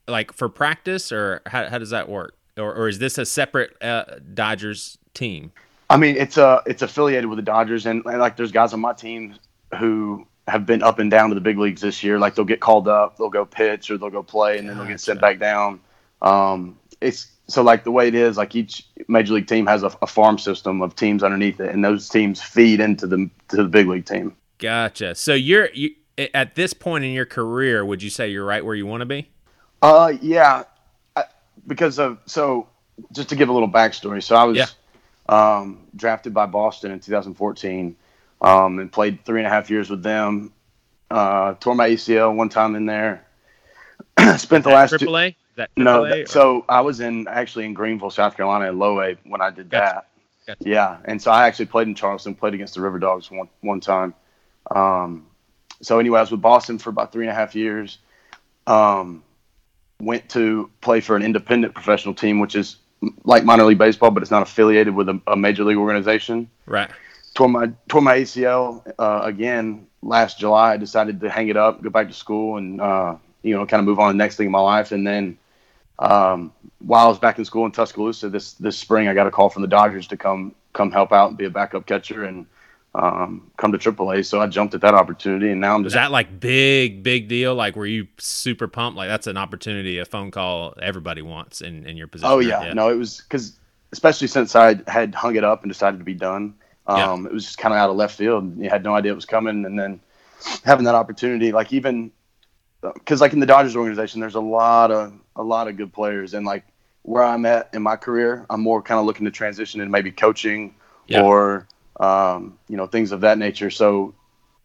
like 0.07 0.31
for 0.31 0.47
practice, 0.47 1.11
or 1.11 1.41
how, 1.47 1.67
how 1.67 1.79
does 1.79 1.89
that 1.89 2.07
work? 2.07 2.37
Or, 2.55 2.71
or 2.71 2.87
is 2.87 2.99
this 2.99 3.17
a 3.17 3.25
separate 3.25 3.75
uh, 3.81 4.03
Dodgers 4.35 4.99
team? 5.15 5.51
I 5.89 5.97
mean, 5.97 6.15
it's 6.17 6.37
uh 6.37 6.61
it's 6.67 6.83
affiliated 6.83 7.25
with 7.25 7.37
the 7.37 7.43
Dodgers, 7.43 7.87
and, 7.87 8.05
and 8.05 8.19
like 8.19 8.37
there's 8.37 8.51
guys 8.51 8.73
on 8.73 8.79
my 8.79 8.93
team 8.93 9.37
who 9.79 10.27
have 10.47 10.67
been 10.67 10.83
up 10.83 10.99
and 10.99 11.09
down 11.09 11.29
to 11.29 11.35
the 11.35 11.41
big 11.41 11.57
leagues 11.57 11.81
this 11.81 12.03
year. 12.03 12.19
Like 12.19 12.35
they'll 12.35 12.45
get 12.45 12.59
called 12.59 12.87
up, 12.87 13.17
they'll 13.17 13.31
go 13.31 13.43
pitch, 13.43 13.89
or 13.89 13.97
they'll 13.97 14.11
go 14.11 14.21
play, 14.21 14.59
and 14.59 14.69
then 14.69 14.77
they'll 14.77 14.85
get 14.85 14.99
sent 14.99 15.19
back 15.19 15.39
down. 15.39 15.79
Um, 16.21 16.77
it's 17.01 17.25
so 17.47 17.63
like 17.63 17.83
the 17.83 17.91
way 17.91 18.07
it 18.07 18.13
is, 18.13 18.37
like 18.37 18.55
each 18.55 18.85
major 19.07 19.33
league 19.33 19.47
team 19.47 19.65
has 19.65 19.81
a, 19.81 19.91
a, 20.03 20.07
farm 20.07 20.37
system 20.37 20.83
of 20.83 20.95
teams 20.95 21.23
underneath 21.23 21.59
it, 21.59 21.73
and 21.73 21.83
those 21.83 22.07
teams 22.07 22.39
feed 22.39 22.81
into 22.81 23.07
the 23.07 23.27
to 23.47 23.55
the 23.55 23.63
big 23.63 23.87
league 23.87 24.05
team. 24.05 24.35
Gotcha. 24.59 25.15
So 25.15 25.33
you're 25.33 25.69
you, 25.73 25.95
at 26.33 26.55
this 26.55 26.73
point 26.73 27.03
in 27.03 27.11
your 27.11 27.25
career, 27.25 27.85
would 27.85 28.03
you 28.03 28.09
say 28.09 28.29
you're 28.29 28.45
right 28.45 28.63
where 28.63 28.75
you 28.75 28.85
want 28.85 29.01
to 29.01 29.05
be? 29.05 29.29
Uh, 29.81 30.13
yeah, 30.21 30.63
I, 31.15 31.25
because 31.67 31.99
of 31.99 32.19
so 32.25 32.67
just 33.11 33.29
to 33.29 33.35
give 33.35 33.49
a 33.49 33.53
little 33.53 33.69
backstory. 33.69 34.21
So 34.21 34.35
I 34.35 34.43
was 34.43 34.57
yeah. 34.57 34.65
um, 35.29 35.87
drafted 35.95 36.33
by 36.33 36.45
Boston 36.45 36.91
in 36.91 36.99
2014 36.99 37.95
um, 38.41 38.79
and 38.79 38.91
played 38.91 39.23
three 39.25 39.39
and 39.39 39.47
a 39.47 39.49
half 39.49 39.69
years 39.69 39.89
with 39.89 40.03
them. 40.03 40.53
Uh, 41.09 41.55
tore 41.55 41.75
my 41.75 41.89
ACL 41.89 42.35
one 42.35 42.49
time 42.49 42.75
in 42.75 42.85
there. 42.85 43.25
Spent 44.37 44.63
the 44.63 44.69
last 44.69 44.93
AAA. 44.93 45.29
Two, 45.29 45.35
that 45.55 45.69
AAA 45.75 45.83
no, 45.83 46.07
that, 46.07 46.29
so 46.29 46.65
I 46.69 46.81
was 46.81 46.99
in 46.99 47.27
actually 47.27 47.65
in 47.65 47.73
Greenville, 47.73 48.11
South 48.11 48.35
Carolina, 48.35 48.69
in 48.69 48.77
Low 48.77 49.01
A 49.01 49.15
when 49.23 49.41
I 49.41 49.49
did 49.49 49.69
gotcha. 49.69 49.93
that. 49.93 50.05
Gotcha. 50.47 50.69
Yeah, 50.69 50.97
and 51.05 51.21
so 51.21 51.31
I 51.31 51.47
actually 51.47 51.67
played 51.67 51.87
in 51.87 51.95
Charleston, 51.95 52.35
played 52.35 52.53
against 52.53 52.75
the 52.75 52.81
River 52.81 52.99
Dogs 52.99 53.29
one 53.31 53.49
one 53.61 53.79
time. 53.79 54.13
Um, 54.71 55.28
so 55.81 55.99
anyway, 55.99 56.19
I 56.19 56.21
was 56.21 56.31
with 56.31 56.41
Boston 56.41 56.77
for 56.77 56.89
about 56.89 57.11
three 57.11 57.25
and 57.25 57.31
a 57.31 57.35
half 57.35 57.55
years. 57.55 57.99
Um, 58.67 59.23
went 60.01 60.29
to 60.29 60.69
play 60.81 60.99
for 60.99 61.15
an 61.15 61.23
independent 61.23 61.73
professional 61.73 62.13
team, 62.13 62.39
which 62.39 62.55
is 62.55 62.77
like 63.23 63.43
minor 63.43 63.63
league 63.63 63.77
baseball, 63.77 64.11
but 64.11 64.23
it's 64.23 64.31
not 64.31 64.41
affiliated 64.41 64.93
with 64.93 65.09
a, 65.09 65.21
a 65.27 65.35
major 65.35 65.63
league 65.63 65.77
organization. 65.77 66.49
Right. 66.65 66.89
Tore 67.33 67.47
my 67.47 67.71
tore 67.87 68.01
my 68.01 68.17
ACL 68.17 68.91
uh, 68.99 69.21
again 69.23 69.87
last 70.01 70.39
July. 70.39 70.73
I 70.73 70.77
decided 70.77 71.21
to 71.21 71.29
hang 71.29 71.49
it 71.49 71.57
up, 71.57 71.81
go 71.81 71.89
back 71.89 72.07
to 72.07 72.13
school, 72.13 72.57
and 72.57 72.81
uh, 72.81 73.15
you 73.43 73.55
know, 73.55 73.65
kind 73.65 73.79
of 73.79 73.85
move 73.85 73.99
on 73.99 74.09
to 74.09 74.13
the 74.13 74.17
next 74.17 74.35
thing 74.35 74.47
in 74.47 74.51
my 74.51 74.59
life. 74.59 74.91
And 74.91 75.07
then 75.07 75.37
um, 75.99 76.51
while 76.79 77.05
I 77.05 77.09
was 77.09 77.19
back 77.19 77.37
in 77.39 77.45
school 77.45 77.65
in 77.65 77.71
Tuscaloosa 77.71 78.29
this 78.29 78.53
this 78.53 78.77
spring, 78.77 79.07
I 79.07 79.13
got 79.13 79.27
a 79.27 79.31
call 79.31 79.49
from 79.49 79.61
the 79.61 79.67
Dodgers 79.67 80.07
to 80.07 80.17
come 80.17 80.55
come 80.73 80.91
help 80.91 81.11
out 81.11 81.29
and 81.29 81.37
be 81.37 81.45
a 81.45 81.49
backup 81.49 81.85
catcher 81.85 82.25
and 82.25 82.45
um, 82.95 83.51
come 83.57 83.71
to 83.71 83.77
AAA. 83.77 84.25
So 84.25 84.41
I 84.41 84.47
jumped 84.47 84.73
at 84.73 84.81
that 84.81 84.93
opportunity, 84.93 85.51
and 85.51 85.61
now 85.61 85.75
I'm 85.75 85.83
just. 85.83 85.93
that 85.95 86.11
like 86.11 86.39
big, 86.39 87.03
big 87.03 87.27
deal? 87.27 87.55
Like, 87.55 87.75
were 87.75 87.85
you 87.85 88.07
super 88.17 88.67
pumped? 88.67 88.97
Like, 88.97 89.09
that's 89.09 89.27
an 89.27 89.37
opportunity, 89.37 89.99
a 89.99 90.05
phone 90.05 90.31
call 90.31 90.73
everybody 90.81 91.21
wants 91.21 91.61
in, 91.61 91.85
in 91.85 91.97
your 91.97 92.07
position. 92.07 92.31
Oh, 92.31 92.39
yeah. 92.39 92.63
yeah. 92.63 92.73
No, 92.73 92.89
it 92.89 92.95
was 92.95 93.21
because, 93.21 93.59
especially 93.91 94.27
since 94.27 94.55
I 94.55 94.79
had 94.87 95.13
hung 95.13 95.35
it 95.35 95.43
up 95.43 95.63
and 95.63 95.71
decided 95.71 95.97
to 95.97 96.03
be 96.03 96.15
done, 96.15 96.55
um, 96.87 97.23
yeah. 97.23 97.29
it 97.29 97.33
was 97.33 97.45
just 97.45 97.57
kind 97.57 97.73
of 97.73 97.79
out 97.79 97.89
of 97.89 97.95
left 97.95 98.17
field. 98.17 98.57
You 98.57 98.69
had 98.69 98.83
no 98.83 98.95
idea 98.95 99.11
it 99.11 99.15
was 99.15 99.25
coming. 99.25 99.65
And 99.65 99.77
then 99.77 99.99
having 100.63 100.85
that 100.85 100.95
opportunity, 100.95 101.51
like, 101.51 101.71
even 101.71 102.11
because, 102.81 103.21
like, 103.21 103.33
in 103.33 103.39
the 103.39 103.45
Dodgers 103.45 103.75
organization, 103.75 104.19
there's 104.19 104.35
a 104.35 104.41
lot 104.41 104.89
of, 104.89 105.13
a 105.35 105.43
lot 105.43 105.67
of 105.67 105.77
good 105.77 105.93
players. 105.93 106.33
And, 106.33 106.45
like, 106.45 106.63
where 107.03 107.23
I'm 107.23 107.45
at 107.45 107.69
in 107.73 107.83
my 107.83 107.95
career, 107.95 108.45
I'm 108.49 108.61
more 108.61 108.81
kind 108.81 108.99
of 108.99 109.05
looking 109.05 109.25
to 109.25 109.31
transition 109.31 109.79
into 109.79 109.91
maybe 109.91 110.11
coaching 110.11 110.75
yeah. 111.07 111.21
or 111.21 111.67
um, 111.99 112.57
you 112.67 112.77
know, 112.77 112.87
things 112.87 113.11
of 113.11 113.21
that 113.21 113.37
nature. 113.37 113.69
So 113.69 114.13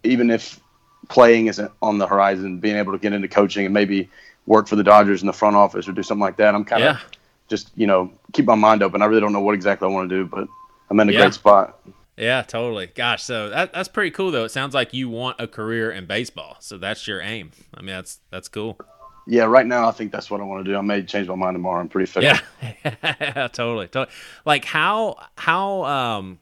even 0.02 0.30
if 0.30 0.60
playing 1.08 1.46
isn't 1.48 1.70
on 1.82 1.98
the 1.98 2.06
horizon, 2.06 2.58
being 2.58 2.76
able 2.76 2.92
to 2.92 2.98
get 2.98 3.12
into 3.12 3.28
coaching 3.28 3.64
and 3.64 3.74
maybe 3.74 4.08
work 4.46 4.68
for 4.68 4.76
the 4.76 4.84
Dodgers 4.84 5.22
in 5.22 5.26
the 5.26 5.32
front 5.32 5.56
office 5.56 5.88
or 5.88 5.92
do 5.92 6.02
something 6.02 6.20
like 6.20 6.36
that, 6.36 6.54
I'm 6.54 6.64
kind 6.64 6.82
of 6.84 6.96
yeah. 6.96 7.00
just, 7.48 7.70
you 7.74 7.86
know, 7.86 8.12
keep 8.32 8.44
my 8.44 8.54
mind 8.54 8.82
open. 8.82 9.02
I 9.02 9.06
really 9.06 9.20
don't 9.20 9.32
know 9.32 9.40
what 9.40 9.54
exactly 9.54 9.88
I 9.88 9.90
want 9.90 10.08
to 10.08 10.16
do, 10.16 10.24
but 10.24 10.48
I'm 10.90 11.00
in 11.00 11.08
a 11.08 11.12
yeah. 11.12 11.20
great 11.20 11.34
spot. 11.34 11.80
Yeah, 12.16 12.42
totally. 12.42 12.86
Gosh, 12.86 13.24
so 13.24 13.50
that, 13.50 13.72
that's 13.72 13.88
pretty 13.88 14.12
cool 14.12 14.30
though. 14.30 14.44
It 14.44 14.50
sounds 14.50 14.72
like 14.74 14.94
you 14.94 15.08
want 15.08 15.40
a 15.40 15.48
career 15.48 15.90
in 15.90 16.06
baseball. 16.06 16.56
So 16.60 16.78
that's 16.78 17.08
your 17.08 17.20
aim. 17.20 17.50
I 17.74 17.80
mean, 17.80 17.88
that's 17.88 18.20
that's 18.30 18.48
cool. 18.48 18.78
Yeah, 19.26 19.44
right 19.44 19.66
now 19.66 19.88
I 19.88 19.90
think 19.90 20.12
that's 20.12 20.30
what 20.30 20.40
I 20.40 20.44
want 20.44 20.64
to 20.64 20.70
do. 20.70 20.76
I 20.76 20.82
may 20.82 21.02
change 21.02 21.28
my 21.28 21.34
mind 21.34 21.54
tomorrow. 21.54 21.80
I'm 21.80 21.88
pretty 21.88 22.06
fickle. 22.06 22.38
Yeah, 22.62 22.94
yeah 23.02 23.48
totally, 23.52 23.88
totally. 23.88 24.14
Like 24.44 24.64
how 24.64 25.16
how 25.36 25.84
um 25.84 26.38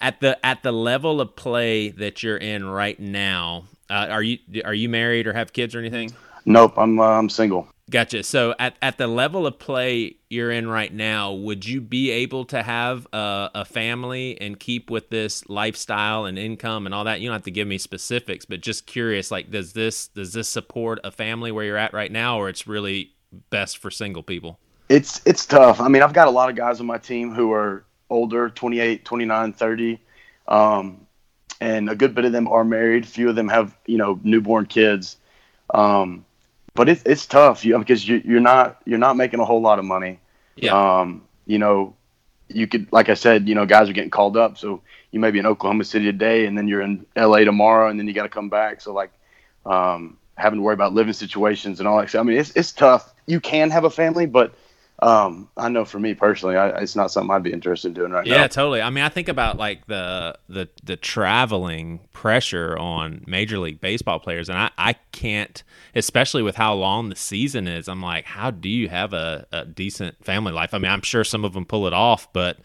at 0.00 0.20
the 0.20 0.44
at 0.44 0.62
the 0.62 0.72
level 0.72 1.20
of 1.20 1.36
play 1.36 1.90
that 1.90 2.22
you're 2.22 2.36
in 2.36 2.64
right 2.64 2.98
now, 2.98 3.64
uh, 3.90 4.06
are 4.10 4.22
you 4.22 4.38
are 4.64 4.74
you 4.74 4.88
married 4.88 5.26
or 5.26 5.32
have 5.32 5.52
kids 5.52 5.74
or 5.74 5.78
anything? 5.78 6.12
Nope, 6.44 6.74
I'm 6.76 6.98
uh, 7.00 7.04
I'm 7.04 7.28
single. 7.28 7.68
Gotcha. 7.90 8.22
So 8.22 8.54
at, 8.58 8.76
at 8.80 8.96
the 8.96 9.06
level 9.06 9.46
of 9.46 9.58
play 9.58 10.16
you're 10.30 10.50
in 10.50 10.66
right 10.66 10.92
now, 10.92 11.34
would 11.34 11.66
you 11.66 11.82
be 11.82 12.10
able 12.10 12.46
to 12.46 12.62
have 12.62 13.06
a, 13.12 13.50
a, 13.54 13.64
family 13.66 14.40
and 14.40 14.58
keep 14.58 14.90
with 14.90 15.10
this 15.10 15.46
lifestyle 15.50 16.24
and 16.24 16.38
income 16.38 16.86
and 16.86 16.94
all 16.94 17.04
that? 17.04 17.20
You 17.20 17.28
don't 17.28 17.34
have 17.34 17.42
to 17.42 17.50
give 17.50 17.68
me 17.68 17.76
specifics, 17.76 18.46
but 18.46 18.62
just 18.62 18.86
curious, 18.86 19.30
like 19.30 19.50
does 19.50 19.74
this 19.74 20.08
does 20.08 20.32
this 20.32 20.48
support 20.48 20.98
a 21.04 21.10
family 21.10 21.52
where 21.52 21.64
you're 21.64 21.76
at 21.76 21.92
right 21.92 22.10
now, 22.10 22.38
or 22.38 22.48
it's 22.48 22.66
really 22.66 23.12
best 23.50 23.76
for 23.76 23.90
single 23.90 24.22
people? 24.22 24.58
It's 24.88 25.20
it's 25.26 25.44
tough. 25.44 25.78
I 25.80 25.88
mean, 25.88 26.02
I've 26.02 26.14
got 26.14 26.26
a 26.26 26.30
lot 26.30 26.48
of 26.48 26.56
guys 26.56 26.80
on 26.80 26.86
my 26.86 26.98
team 26.98 27.34
who 27.34 27.52
are 27.52 27.84
older 28.10 28.48
28 28.50 29.04
29 29.04 29.52
30 29.52 30.00
um, 30.48 31.06
and 31.60 31.88
a 31.88 31.94
good 31.94 32.14
bit 32.14 32.24
of 32.24 32.32
them 32.32 32.48
are 32.48 32.64
married. 32.64 33.06
Few 33.06 33.28
of 33.28 33.36
them 33.36 33.48
have 33.48 33.76
you 33.86 33.98
know 33.98 34.20
newborn 34.22 34.66
kids. 34.66 35.16
Um, 35.72 36.24
but 36.74 36.88
it's 36.88 37.02
it's 37.06 37.26
tough 37.26 37.64
you, 37.64 37.78
because 37.78 38.06
you, 38.06 38.20
you're 38.24 38.40
not 38.40 38.80
you're 38.84 38.98
not 38.98 39.16
making 39.16 39.40
a 39.40 39.44
whole 39.44 39.60
lot 39.60 39.78
of 39.78 39.84
money. 39.84 40.20
Yeah. 40.56 41.00
Um, 41.00 41.22
you 41.46 41.58
know 41.58 41.94
you 42.48 42.66
could 42.66 42.92
like 42.92 43.08
i 43.08 43.14
said 43.14 43.48
you 43.48 43.54
know 43.54 43.64
guys 43.64 43.88
are 43.88 43.92
getting 43.92 44.10
called 44.10 44.36
up. 44.36 44.58
So 44.58 44.82
you 45.10 45.20
may 45.20 45.30
be 45.30 45.38
in 45.38 45.46
oklahoma 45.46 45.84
city 45.84 46.04
today 46.04 46.46
and 46.46 46.58
then 46.58 46.68
you're 46.68 46.82
in 46.82 47.06
la 47.16 47.38
tomorrow 47.38 47.88
and 47.88 47.98
then 47.98 48.06
you 48.06 48.12
got 48.12 48.24
to 48.24 48.28
come 48.28 48.48
back. 48.48 48.80
So 48.80 48.92
like 48.92 49.12
um, 49.64 50.18
having 50.36 50.58
to 50.58 50.62
worry 50.62 50.74
about 50.74 50.92
living 50.92 51.14
situations 51.14 51.78
and 51.78 51.88
all 51.88 51.98
that. 51.98 52.10
So, 52.10 52.20
i 52.20 52.22
mean 52.22 52.36
it's, 52.36 52.50
it's 52.50 52.72
tough. 52.72 53.14
You 53.26 53.40
can 53.40 53.70
have 53.70 53.84
a 53.84 53.90
family 53.90 54.26
but 54.26 54.54
um, 55.00 55.48
I 55.56 55.68
know 55.68 55.84
for 55.84 55.98
me 55.98 56.14
personally, 56.14 56.56
I, 56.56 56.68
it's 56.78 56.94
not 56.94 57.10
something 57.10 57.34
I'd 57.34 57.42
be 57.42 57.52
interested 57.52 57.88
in 57.88 57.94
doing 57.94 58.12
right 58.12 58.26
yeah, 58.26 58.36
now. 58.36 58.40
Yeah, 58.42 58.48
totally. 58.48 58.80
I 58.80 58.90
mean, 58.90 59.02
I 59.02 59.08
think 59.08 59.28
about 59.28 59.56
like 59.56 59.86
the 59.86 60.38
the 60.48 60.68
the 60.84 60.96
traveling 60.96 62.00
pressure 62.12 62.78
on 62.78 63.24
Major 63.26 63.58
League 63.58 63.80
Baseball 63.80 64.20
players, 64.20 64.48
and 64.48 64.56
I 64.56 64.70
I 64.78 64.92
can't, 65.10 65.62
especially 65.96 66.42
with 66.42 66.54
how 66.56 66.74
long 66.74 67.08
the 67.08 67.16
season 67.16 67.66
is. 67.66 67.88
I'm 67.88 68.02
like, 68.02 68.24
how 68.24 68.52
do 68.52 68.68
you 68.68 68.88
have 68.88 69.12
a, 69.12 69.46
a 69.52 69.64
decent 69.64 70.24
family 70.24 70.52
life? 70.52 70.72
I 70.72 70.78
mean, 70.78 70.92
I'm 70.92 71.02
sure 71.02 71.24
some 71.24 71.44
of 71.44 71.54
them 71.54 71.64
pull 71.64 71.88
it 71.88 71.92
off, 71.92 72.32
but 72.32 72.58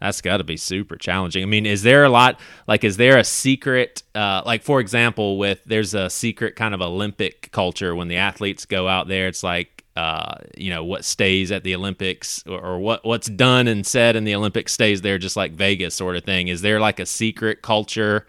that's 0.00 0.20
got 0.20 0.38
to 0.38 0.44
be 0.44 0.56
super 0.56 0.96
challenging. 0.96 1.42
I 1.42 1.46
mean, 1.46 1.64
is 1.64 1.82
there 1.82 2.04
a 2.04 2.08
lot 2.08 2.40
like 2.66 2.82
is 2.82 2.96
there 2.96 3.18
a 3.18 3.24
secret 3.24 4.02
uh, 4.16 4.42
like 4.44 4.62
for 4.62 4.80
example 4.80 5.38
with 5.38 5.60
there's 5.64 5.94
a 5.94 6.10
secret 6.10 6.56
kind 6.56 6.74
of 6.74 6.82
Olympic 6.82 7.50
culture 7.52 7.94
when 7.94 8.08
the 8.08 8.16
athletes 8.16 8.64
go 8.64 8.88
out 8.88 9.08
there 9.08 9.28
it's 9.28 9.42
like 9.42 9.77
uh, 9.98 10.38
you 10.56 10.70
know 10.70 10.84
what 10.84 11.04
stays 11.04 11.50
at 11.50 11.64
the 11.64 11.74
Olympics 11.74 12.44
or, 12.46 12.60
or, 12.60 12.78
what 12.78 13.04
what's 13.04 13.26
done 13.26 13.66
and 13.66 13.84
said 13.84 14.14
in 14.14 14.22
the 14.22 14.32
Olympics 14.32 14.72
stays 14.72 15.00
there, 15.00 15.18
just 15.18 15.36
like 15.36 15.50
Vegas 15.50 15.92
sort 15.92 16.14
of 16.14 16.22
thing. 16.22 16.46
Is 16.46 16.60
there 16.62 16.78
like 16.78 17.00
a 17.00 17.06
secret 17.06 17.62
culture 17.62 18.24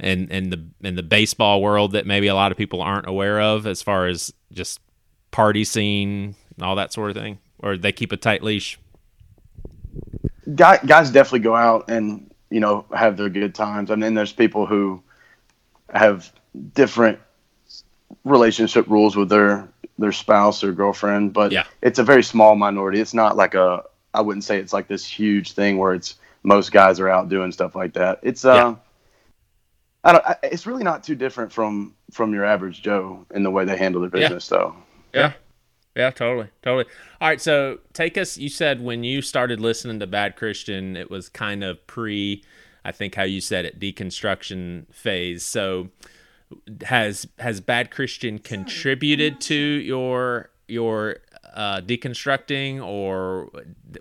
in 0.00 0.28
in 0.32 0.50
the 0.50 0.66
in 0.80 0.96
the 0.96 1.02
baseball 1.04 1.62
world 1.62 1.92
that 1.92 2.06
maybe 2.06 2.26
a 2.26 2.34
lot 2.34 2.50
of 2.50 2.58
people 2.58 2.82
aren't 2.82 3.06
aware 3.06 3.40
of, 3.40 3.68
as 3.68 3.82
far 3.82 4.08
as 4.08 4.34
just 4.52 4.80
party 5.30 5.62
scene, 5.62 6.34
and 6.56 6.66
all 6.66 6.74
that 6.74 6.92
sort 6.92 7.12
of 7.12 7.16
thing, 7.16 7.38
or 7.60 7.76
they 7.76 7.92
keep 7.92 8.10
a 8.10 8.16
tight 8.16 8.42
leash? 8.42 8.80
Guys 10.56 11.12
definitely 11.12 11.38
go 11.38 11.54
out 11.54 11.88
and 11.88 12.34
you 12.50 12.58
know 12.58 12.84
have 12.92 13.16
their 13.16 13.28
good 13.28 13.54
times, 13.54 13.90
and 13.90 14.02
then 14.02 14.14
there's 14.14 14.32
people 14.32 14.66
who 14.66 15.00
have 15.94 16.32
different 16.74 17.20
relationship 18.24 18.88
rules 18.88 19.14
with 19.14 19.28
their 19.28 19.68
their 19.98 20.12
spouse 20.12 20.64
or 20.64 20.72
girlfriend, 20.72 21.32
but 21.32 21.52
yeah. 21.52 21.64
it's 21.80 21.98
a 21.98 22.04
very 22.04 22.22
small 22.22 22.56
minority. 22.56 23.00
It's 23.00 23.14
not 23.14 23.36
like 23.36 23.54
a 23.54 23.84
I 24.14 24.20
wouldn't 24.20 24.44
say 24.44 24.58
it's 24.58 24.72
like 24.72 24.88
this 24.88 25.06
huge 25.06 25.52
thing 25.52 25.78
where 25.78 25.94
it's 25.94 26.16
most 26.42 26.72
guys 26.72 27.00
are 27.00 27.08
out 27.08 27.28
doing 27.28 27.52
stuff 27.52 27.74
like 27.74 27.94
that. 27.94 28.20
It's 28.22 28.44
uh 28.44 28.54
yeah. 28.54 28.74
I 30.04 30.12
don't 30.12 30.26
I, 30.26 30.36
it's 30.42 30.66
really 30.66 30.84
not 30.84 31.04
too 31.04 31.14
different 31.14 31.52
from 31.52 31.94
from 32.10 32.34
your 32.34 32.44
average 32.44 32.82
Joe 32.82 33.24
in 33.34 33.42
the 33.42 33.50
way 33.50 33.64
they 33.64 33.76
handle 33.76 34.00
their 34.00 34.10
business 34.10 34.50
yeah. 34.50 34.58
though. 34.58 34.76
Yeah. 35.14 35.32
Yeah, 35.94 36.10
totally. 36.10 36.48
Totally. 36.62 36.86
All 37.20 37.28
right, 37.28 37.40
so 37.40 37.78
take 37.92 38.16
us 38.16 38.38
you 38.38 38.48
said 38.48 38.82
when 38.82 39.04
you 39.04 39.20
started 39.20 39.60
listening 39.60 40.00
to 40.00 40.06
Bad 40.06 40.36
Christian, 40.36 40.96
it 40.96 41.10
was 41.10 41.28
kind 41.28 41.62
of 41.62 41.86
pre 41.86 42.42
I 42.84 42.92
think 42.92 43.14
how 43.14 43.24
you 43.24 43.40
said 43.40 43.64
it 43.64 43.78
deconstruction 43.78 44.92
phase. 44.92 45.44
So 45.44 45.90
has 46.84 47.26
has 47.38 47.60
Bad 47.60 47.90
Christian 47.90 48.38
contributed 48.38 49.40
to 49.42 49.54
your 49.54 50.50
your 50.68 51.18
uh, 51.54 51.80
deconstructing, 51.80 52.82
or 52.82 53.50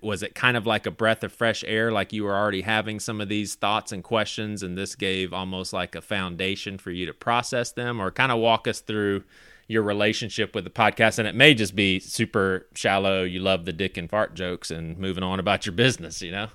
was 0.01 0.23
it 0.23 0.35
kind 0.35 0.55
of 0.55 0.65
like 0.65 0.85
a 0.85 0.91
breath 0.91 1.23
of 1.23 1.33
fresh 1.33 1.63
air, 1.67 1.91
like 1.91 2.13
you 2.13 2.23
were 2.23 2.35
already 2.35 2.61
having 2.61 2.99
some 2.99 3.19
of 3.19 3.29
these 3.29 3.55
thoughts 3.55 3.91
and 3.91 4.03
questions, 4.03 4.63
and 4.63 4.77
this 4.77 4.95
gave 4.95 5.33
almost 5.33 5.73
like 5.73 5.95
a 5.95 6.01
foundation 6.01 6.77
for 6.77 6.91
you 6.91 7.05
to 7.05 7.13
process 7.13 7.71
them, 7.71 8.01
or 8.01 8.09
kind 8.09 8.31
of 8.31 8.39
walk 8.39 8.67
us 8.67 8.79
through 8.79 9.23
your 9.67 9.83
relationship 9.83 10.55
with 10.55 10.63
the 10.63 10.69
podcast? 10.69 11.19
And 11.19 11.27
it 11.27 11.35
may 11.35 11.53
just 11.53 11.75
be 11.75 11.99
super 11.99 12.67
shallow. 12.73 13.23
You 13.23 13.41
love 13.41 13.65
the 13.65 13.73
dick 13.73 13.97
and 13.97 14.09
fart 14.09 14.33
jokes, 14.33 14.71
and 14.71 14.97
moving 14.97 15.23
on 15.23 15.39
about 15.39 15.65
your 15.65 15.73
business, 15.73 16.21
you 16.21 16.31
know. 16.31 16.47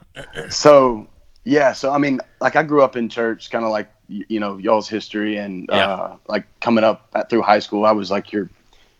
so 0.49 1.09
yeah, 1.47 1.73
so 1.75 1.93
I 1.93 1.99
mean, 1.99 2.21
like 2.41 2.57
I 2.57 2.65
grew 2.65 2.83
up 2.83 2.97
in 2.97 3.09
church, 3.09 3.51
kind 3.51 3.65
of 3.65 3.71
like 3.71 3.89
you 4.09 4.41
know 4.41 4.57
y'all's 4.59 4.89
history, 4.89 5.37
and 5.37 5.69
yeah. 5.71 5.87
uh, 5.87 6.17
like 6.27 6.45
coming 6.61 6.83
up 6.83 7.09
at, 7.15 7.31
through 7.31 7.43
high 7.43 7.61
school, 7.61 7.87
I 7.87 7.93
was 7.93 8.11
like 8.11 8.33
your 8.33 8.51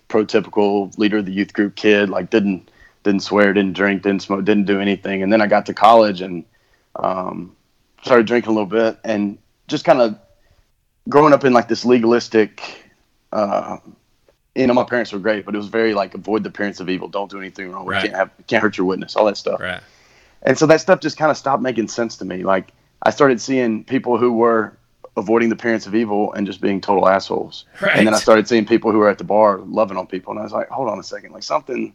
prototypical 0.09 0.97
leader 0.97 1.19
of 1.19 1.27
the 1.27 1.33
youth 1.33 1.53
group 1.53 1.75
kid. 1.75 2.09
Like 2.09 2.31
didn't 2.31 2.71
didn't 3.03 3.25
swear, 3.25 3.53
didn't 3.53 3.73
drink, 3.73 4.03
didn't 4.03 4.23
smoke, 4.23 4.45
didn't 4.45 4.67
do 4.67 4.81
anything. 4.81 5.25
And 5.25 5.33
then 5.33 5.41
I 5.41 5.49
got 5.49 5.67
to 5.67 5.75
college 5.75 6.21
and 6.21 6.45
um, 6.95 7.57
started 8.05 8.29
drinking 8.29 8.51
a 8.51 8.53
little 8.53 8.67
bit, 8.67 9.01
and 9.03 9.39
just 9.67 9.85
kind 9.85 10.01
of 10.01 10.17
growing 11.09 11.33
up 11.33 11.45
in 11.45 11.53
like 11.53 11.67
this 11.67 11.85
legalistic. 11.85 12.63
Uh, 13.33 13.79
you 14.55 14.69
know, 14.69 14.75
my 14.75 14.85
parents 14.85 15.13
were 15.13 15.19
great, 15.19 15.45
but 15.45 15.57
it 15.57 15.59
was 15.59 15.67
very 15.67 15.95
like 15.95 16.15
avoid 16.15 16.45
the 16.45 16.51
appearance 16.51 16.79
of 16.79 16.89
evil, 16.89 17.09
don't 17.09 17.29
do 17.29 17.41
anything 17.41 17.73
wrong, 17.73 17.87
right. 17.87 18.03
can't 18.03 18.15
have, 18.15 18.31
can't 18.47 18.63
hurt 18.63 18.79
your 18.79 18.87
witness, 18.87 19.17
all 19.17 19.25
that 19.25 19.37
stuff. 19.37 19.59
Right 19.59 19.83
and 20.43 20.59
so 20.59 20.67
that 20.67 20.81
stuff 20.81 21.01
just 21.01 21.17
kind 21.17 21.31
of 21.31 21.37
stopped 21.37 21.63
making 21.63 21.89
sense 21.89 22.17
to 22.19 22.25
me. 22.25 22.43
Like 22.43 22.73
I 23.03 23.11
started 23.11 23.41
seeing 23.41 23.85
people 23.85 24.19
who 24.19 24.33
were 24.33 24.77
avoiding 25.17 25.49
the 25.49 25.55
appearance 25.55 25.87
of 25.87 25.95
evil 25.95 26.33
and 26.35 26.47
just 26.47 26.61
being 26.61 26.81
total 26.81 27.09
assholes. 27.09 27.65
Right. 27.81 27.97
And 27.97 28.07
then 28.07 28.15
I 28.15 28.19
started 28.19 28.47
seeing 28.47 28.67
people 28.67 28.93
who 28.93 28.99
were 28.99 29.09
at 29.09 29.19
the 29.19 29.25
bar 29.25 29.59
loving 29.59 29.97
on 29.97 30.07
people, 30.07 30.33
and 30.33 30.41
I 30.41 30.43
was 30.43 30.53
like, 30.53 30.69
hold 30.69 30.89
on 30.89 30.99
a 30.99 31.03
second, 31.03 31.33
like 31.33 31.43
something, 31.43 31.95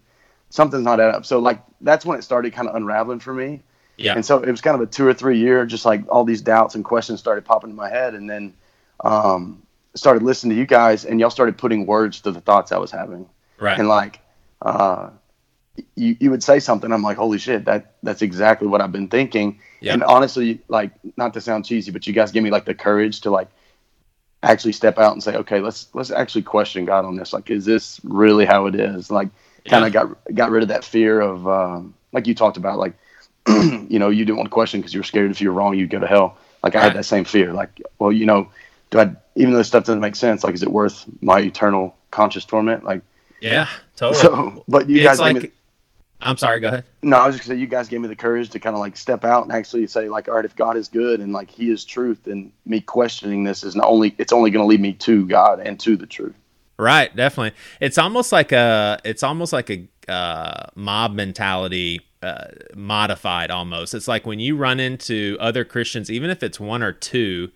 something's 0.49 0.83
not 0.83 0.99
adding 0.99 1.15
up. 1.15 1.25
So 1.25 1.39
like 1.39 1.61
that's 1.81 2.05
when 2.05 2.17
it 2.17 2.23
started 2.23 2.53
kind 2.53 2.67
of 2.67 2.75
unraveling 2.75 3.19
for 3.19 3.33
me. 3.33 3.61
Yeah. 3.97 4.15
And 4.15 4.25
so 4.25 4.41
it 4.41 4.49
was 4.49 4.61
kind 4.61 4.75
of 4.75 4.81
a 4.81 4.87
two 4.87 5.07
or 5.07 5.13
three 5.13 5.37
year, 5.37 5.65
just 5.65 5.85
like 5.85 6.03
all 6.09 6.23
these 6.23 6.41
doubts 6.41 6.73
and 6.75 6.83
questions 6.83 7.19
started 7.19 7.45
popping 7.45 7.69
in 7.69 7.75
my 7.75 7.89
head, 7.89 8.15
and 8.15 8.29
then 8.29 8.53
um, 9.03 9.61
started 9.93 10.23
listening 10.23 10.55
to 10.55 10.59
you 10.59 10.65
guys, 10.65 11.05
and 11.05 11.19
y'all 11.19 11.29
started 11.29 11.57
putting 11.57 11.85
words 11.85 12.21
to 12.21 12.31
the 12.31 12.41
thoughts 12.41 12.71
I 12.71 12.77
was 12.77 12.89
having. 12.89 13.29
Right. 13.59 13.77
And 13.77 13.87
like, 13.87 14.19
uh, 14.61 15.11
you, 15.95 16.17
you 16.19 16.31
would 16.31 16.43
say 16.43 16.59
something 16.59 16.91
i'm 16.91 17.01
like 17.01 17.17
holy 17.17 17.37
shit 17.37 17.65
that 17.65 17.95
that's 18.03 18.21
exactly 18.21 18.67
what 18.67 18.81
i've 18.81 18.91
been 18.91 19.07
thinking 19.07 19.59
and 19.93 20.03
honestly 20.03 20.59
like 20.67 20.91
not 21.17 21.33
to 21.33 21.41
sound 21.41 21.65
cheesy 21.65 21.91
but 21.91 22.05
you 22.05 22.13
guys 22.13 22.31
give 22.31 22.43
me 22.43 22.51
like 22.51 22.65
the 22.65 22.73
courage 22.73 23.21
to 23.21 23.29
like 23.29 23.47
actually 24.43 24.73
step 24.73 24.97
out 24.97 25.13
and 25.13 25.23
say 25.23 25.35
okay 25.35 25.59
let's 25.59 25.87
let's 25.93 26.11
actually 26.11 26.41
question 26.41 26.85
god 26.85 27.05
on 27.05 27.15
this 27.15 27.31
like 27.31 27.49
is 27.49 27.65
this 27.65 27.99
really 28.03 28.45
how 28.45 28.65
it 28.65 28.75
is 28.75 29.11
like 29.11 29.29
kind 29.65 29.85
of 29.85 29.93
yeah. 29.93 30.03
got 30.03 30.35
got 30.35 30.51
rid 30.51 30.63
of 30.63 30.69
that 30.69 30.83
fear 30.83 31.21
of 31.21 31.47
um, 31.47 31.93
like 32.11 32.25
you 32.25 32.33
talked 32.33 32.57
about 32.57 32.79
like 32.79 32.93
you 33.47 33.99
know 33.99 34.09
you 34.09 34.25
didn't 34.25 34.37
want 34.37 34.47
to 34.47 34.53
question 34.53 34.81
because 34.81 34.93
you 34.93 34.99
were 34.99 35.05
scared 35.05 35.29
if 35.29 35.39
you 35.39 35.49
were 35.49 35.55
wrong 35.55 35.75
you'd 35.75 35.89
go 35.89 35.99
to 35.99 36.07
hell 36.07 36.37
Like 36.63 36.75
I 36.75 36.81
had 36.81 36.95
that 36.95 37.05
same 37.05 37.25
fear. 37.25 37.53
Like, 37.53 37.81
well, 37.97 38.11
you 38.11 38.25
know, 38.25 38.49
do 38.91 38.99
I 38.99 39.15
even 39.35 39.53
though 39.53 39.57
this 39.57 39.67
stuff 39.67 39.85
doesn't 39.85 39.99
make 39.99 40.15
sense? 40.15 40.43
Like, 40.43 40.53
is 40.53 40.63
it 40.63 40.71
worth 40.71 41.05
my 41.21 41.39
eternal 41.39 41.95
conscious 42.11 42.45
torment? 42.45 42.83
Like, 42.83 43.01
yeah, 43.41 43.67
totally. 43.95 44.21
So, 44.21 44.63
but 44.67 44.87
you 44.89 45.03
guys, 45.03 45.19
like, 45.19 45.35
me, 45.35 45.51
I'm 46.21 46.37
sorry. 46.37 46.59
Go 46.59 46.67
ahead. 46.67 46.85
No, 47.01 47.17
I 47.17 47.27
was 47.27 47.35
just 47.35 47.47
gonna 47.47 47.57
say 47.57 47.61
you 47.61 47.67
guys 47.67 47.87
gave 47.87 48.01
me 48.01 48.07
the 48.07 48.15
courage 48.15 48.49
to 48.51 48.59
kind 48.59 48.75
of 48.75 48.79
like 48.79 48.95
step 48.97 49.25
out 49.25 49.43
and 49.43 49.51
actually 49.51 49.85
say 49.87 50.09
like, 50.09 50.27
all 50.27 50.35
right, 50.35 50.45
if 50.45 50.55
God 50.55 50.77
is 50.77 50.87
good 50.87 51.19
and 51.19 51.33
like 51.33 51.49
He 51.49 51.71
is 51.71 51.83
truth, 51.83 52.23
then 52.23 52.51
me 52.65 52.81
questioning 52.81 53.43
this 53.43 53.63
is 53.63 53.75
not 53.75 53.87
only 53.87 54.15
it's 54.17 54.33
only 54.33 54.51
going 54.51 54.63
to 54.63 54.67
lead 54.67 54.81
me 54.81 54.93
to 54.93 55.25
God 55.27 55.59
and 55.59 55.79
to 55.81 55.95
the 55.95 56.05
truth. 56.05 56.35
Right, 56.77 57.15
definitely. 57.15 57.57
It's 57.79 57.97
almost 57.97 58.31
like 58.31 58.51
a 58.51 58.99
it's 59.03 59.23
almost 59.23 59.53
like 59.53 59.69
a 59.69 59.87
uh, 60.11 60.67
mob 60.75 61.13
mentality 61.13 62.01
uh, 62.23 62.47
modified 62.75 63.51
almost. 63.51 63.93
It's 63.93 64.07
like 64.07 64.25
when 64.25 64.39
you 64.39 64.55
run 64.55 64.79
into 64.79 65.37
other 65.39 65.63
Christians, 65.63 66.09
even 66.09 66.29
if 66.29 66.43
it's 66.43 66.59
one 66.59 66.83
or 66.83 66.91
two, 66.91 67.51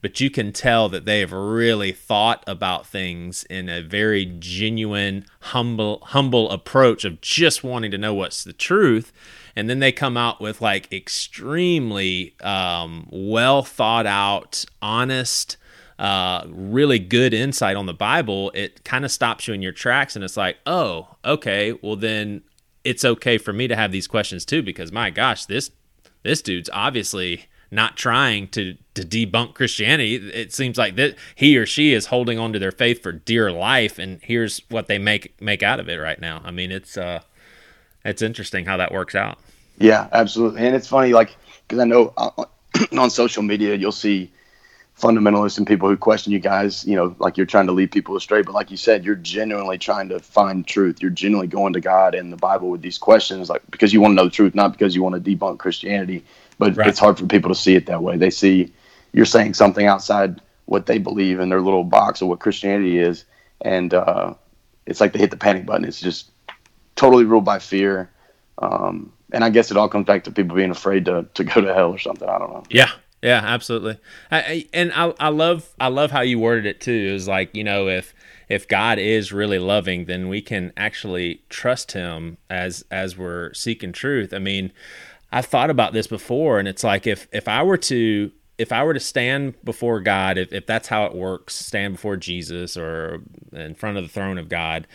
but 0.00 0.20
you 0.20 0.30
can 0.30 0.52
tell 0.52 0.88
that 0.88 1.04
they 1.04 1.20
have 1.20 1.32
really 1.32 1.92
thought 1.92 2.42
about 2.46 2.86
things 2.86 3.44
in 3.44 3.68
a 3.68 3.82
very 3.82 4.24
genuine, 4.24 5.26
humble, 5.40 6.02
humble 6.06 6.50
approach 6.50 7.04
of 7.04 7.20
just 7.20 7.62
wanting 7.62 7.90
to 7.90 7.98
know 7.98 8.14
what's 8.14 8.44
the 8.44 8.52
truth. 8.52 9.12
And 9.54 9.68
then 9.68 9.80
they 9.80 9.92
come 9.92 10.16
out 10.16 10.40
with 10.40 10.60
like 10.60 10.90
extremely 10.92 12.34
um, 12.40 13.08
well 13.10 13.62
thought 13.62 14.06
out, 14.06 14.64
honest, 14.80 15.56
uh, 15.98 16.46
really 16.48 16.98
good 16.98 17.34
insight 17.34 17.76
on 17.76 17.84
the 17.84 17.92
Bible, 17.92 18.50
it 18.54 18.82
kind 18.84 19.04
of 19.04 19.10
stops 19.10 19.46
you 19.46 19.52
in 19.52 19.60
your 19.60 19.72
tracks 19.72 20.16
and 20.16 20.24
it's 20.24 20.36
like, 20.36 20.56
oh, 20.64 21.08
okay, 21.26 21.74
well 21.82 21.96
then 21.96 22.42
it's 22.84 23.04
okay 23.04 23.36
for 23.36 23.52
me 23.52 23.68
to 23.68 23.76
have 23.76 23.92
these 23.92 24.06
questions 24.06 24.46
too 24.46 24.62
because 24.62 24.90
my 24.90 25.10
gosh, 25.10 25.44
this 25.44 25.70
this 26.22 26.40
dude's 26.40 26.70
obviously 26.72 27.46
not 27.70 27.96
trying 27.96 28.48
to 28.48 28.76
to 28.94 29.02
debunk 29.02 29.54
Christianity. 29.54 30.16
It 30.16 30.52
seems 30.52 30.76
like 30.76 30.96
that 30.96 31.16
he 31.34 31.56
or 31.56 31.66
she 31.66 31.92
is 31.92 32.06
holding 32.06 32.38
on 32.38 32.52
to 32.52 32.58
their 32.58 32.72
faith 32.72 33.02
for 33.02 33.12
dear 33.12 33.50
life, 33.50 33.98
and 33.98 34.20
here's 34.22 34.62
what 34.68 34.86
they 34.86 34.98
make 34.98 35.40
make 35.40 35.62
out 35.62 35.80
of 35.80 35.88
it 35.88 35.96
right 35.96 36.20
now. 36.20 36.42
I 36.44 36.50
mean, 36.50 36.70
it's 36.70 36.96
uh, 36.96 37.20
it's 38.04 38.22
interesting 38.22 38.64
how 38.64 38.76
that 38.78 38.92
works 38.92 39.14
out. 39.14 39.38
Yeah, 39.78 40.08
absolutely, 40.12 40.66
and 40.66 40.74
it's 40.74 40.88
funny, 40.88 41.12
like 41.12 41.36
because 41.66 41.80
I 41.80 41.84
know 41.84 42.12
uh, 42.16 42.44
on 42.98 43.10
social 43.10 43.42
media 43.42 43.74
you'll 43.74 43.92
see 43.92 44.30
fundamentalists 45.00 45.56
and 45.58 45.66
people 45.66 45.88
who 45.88 45.96
question 45.96 46.32
you 46.32 46.38
guys, 46.38 46.84
you 46.84 46.94
know, 46.94 47.14
like 47.18 47.36
you're 47.36 47.46
trying 47.46 47.66
to 47.66 47.72
lead 47.72 47.90
people 47.90 48.16
astray. 48.16 48.42
But 48.42 48.54
like 48.54 48.70
you 48.70 48.76
said, 48.76 49.04
you're 49.04 49.14
genuinely 49.14 49.78
trying 49.78 50.08
to 50.10 50.20
find 50.20 50.66
truth. 50.66 51.00
You're 51.00 51.10
genuinely 51.10 51.48
going 51.48 51.72
to 51.72 51.80
God 51.80 52.14
and 52.14 52.32
the 52.32 52.36
Bible 52.36 52.68
with 52.68 52.82
these 52.82 52.98
questions, 52.98 53.48
like 53.48 53.62
because 53.70 53.92
you 53.92 54.00
want 54.00 54.12
to 54.12 54.16
know 54.16 54.24
the 54.24 54.30
truth, 54.30 54.54
not 54.54 54.72
because 54.72 54.94
you 54.94 55.02
want 55.02 55.22
to 55.22 55.36
debunk 55.36 55.58
Christianity. 55.58 56.22
But 56.60 56.76
right. 56.76 56.86
it's 56.86 56.98
hard 56.98 57.18
for 57.18 57.26
people 57.26 57.48
to 57.48 57.54
see 57.54 57.74
it 57.74 57.86
that 57.86 58.02
way. 58.02 58.16
They 58.16 58.30
see 58.30 58.72
you're 59.12 59.26
saying 59.26 59.54
something 59.54 59.86
outside 59.86 60.40
what 60.66 60.86
they 60.86 60.98
believe 60.98 61.40
in 61.40 61.48
their 61.48 61.62
little 61.62 61.82
box 61.82 62.22
of 62.22 62.28
what 62.28 62.38
Christianity 62.38 62.98
is, 62.98 63.24
and 63.62 63.92
uh, 63.92 64.34
it's 64.86 65.00
like 65.00 65.12
they 65.12 65.18
hit 65.18 65.30
the 65.30 65.36
panic 65.36 65.66
button. 65.66 65.84
It's 65.84 66.00
just 66.00 66.30
totally 66.96 67.24
ruled 67.24 67.44
by 67.44 67.58
fear. 67.58 68.10
Um, 68.58 69.12
and 69.32 69.42
I 69.42 69.50
guess 69.50 69.70
it 69.70 69.76
all 69.76 69.88
comes 69.88 70.06
back 70.06 70.24
to 70.24 70.30
people 70.30 70.54
being 70.54 70.70
afraid 70.70 71.06
to, 71.06 71.26
to 71.34 71.44
go 71.44 71.60
to 71.62 71.72
hell 71.72 71.90
or 71.90 71.98
something. 71.98 72.28
I 72.28 72.38
don't 72.38 72.50
know. 72.50 72.62
Yeah, 72.68 72.90
yeah, 73.22 73.40
absolutely. 73.42 73.98
I, 74.30 74.38
I, 74.38 74.66
and 74.72 74.92
I, 74.92 75.14
I 75.18 75.28
love 75.28 75.74
I 75.80 75.88
love 75.88 76.10
how 76.10 76.20
you 76.20 76.38
worded 76.38 76.66
it 76.66 76.80
too. 76.80 76.92
Is 76.92 77.26
like 77.26 77.54
you 77.54 77.64
know 77.64 77.88
if 77.88 78.14
if 78.48 78.66
God 78.66 78.98
is 78.98 79.32
really 79.32 79.58
loving, 79.58 80.06
then 80.06 80.28
we 80.28 80.42
can 80.42 80.72
actually 80.76 81.42
trust 81.48 81.92
Him 81.92 82.38
as 82.48 82.84
as 82.90 83.16
we're 83.16 83.54
seeking 83.54 83.92
truth. 83.92 84.34
I 84.34 84.38
mean, 84.38 84.72
I've 85.32 85.46
thought 85.46 85.70
about 85.70 85.92
this 85.92 86.06
before, 86.06 86.58
and 86.58 86.66
it's 86.66 86.84
like 86.84 87.06
if 87.06 87.28
if 87.32 87.48
I 87.48 87.62
were 87.62 87.76
to 87.76 88.32
if 88.58 88.72
I 88.72 88.84
were 88.84 88.94
to 88.94 89.00
stand 89.00 89.54
before 89.64 90.00
God, 90.00 90.36
if 90.38 90.52
if 90.52 90.66
that's 90.66 90.88
how 90.88 91.06
it 91.06 91.14
works, 91.14 91.54
stand 91.54 91.94
before 91.94 92.16
Jesus 92.16 92.76
or 92.76 93.22
in 93.52 93.74
front 93.74 93.96
of 93.96 94.02
the 94.02 94.08
throne 94.08 94.38
of 94.38 94.48
God, 94.48 94.86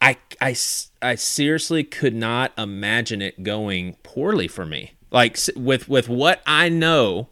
I 0.00 0.16
I 0.40 0.56
I 1.00 1.14
seriously 1.14 1.84
could 1.84 2.14
not 2.14 2.52
imagine 2.58 3.22
it 3.22 3.42
going 3.42 3.94
poorly 4.02 4.48
for 4.48 4.66
me. 4.66 4.94
Like 5.10 5.38
with 5.54 5.88
with 5.88 6.08
what 6.08 6.42
I 6.46 6.68
know 6.68 7.28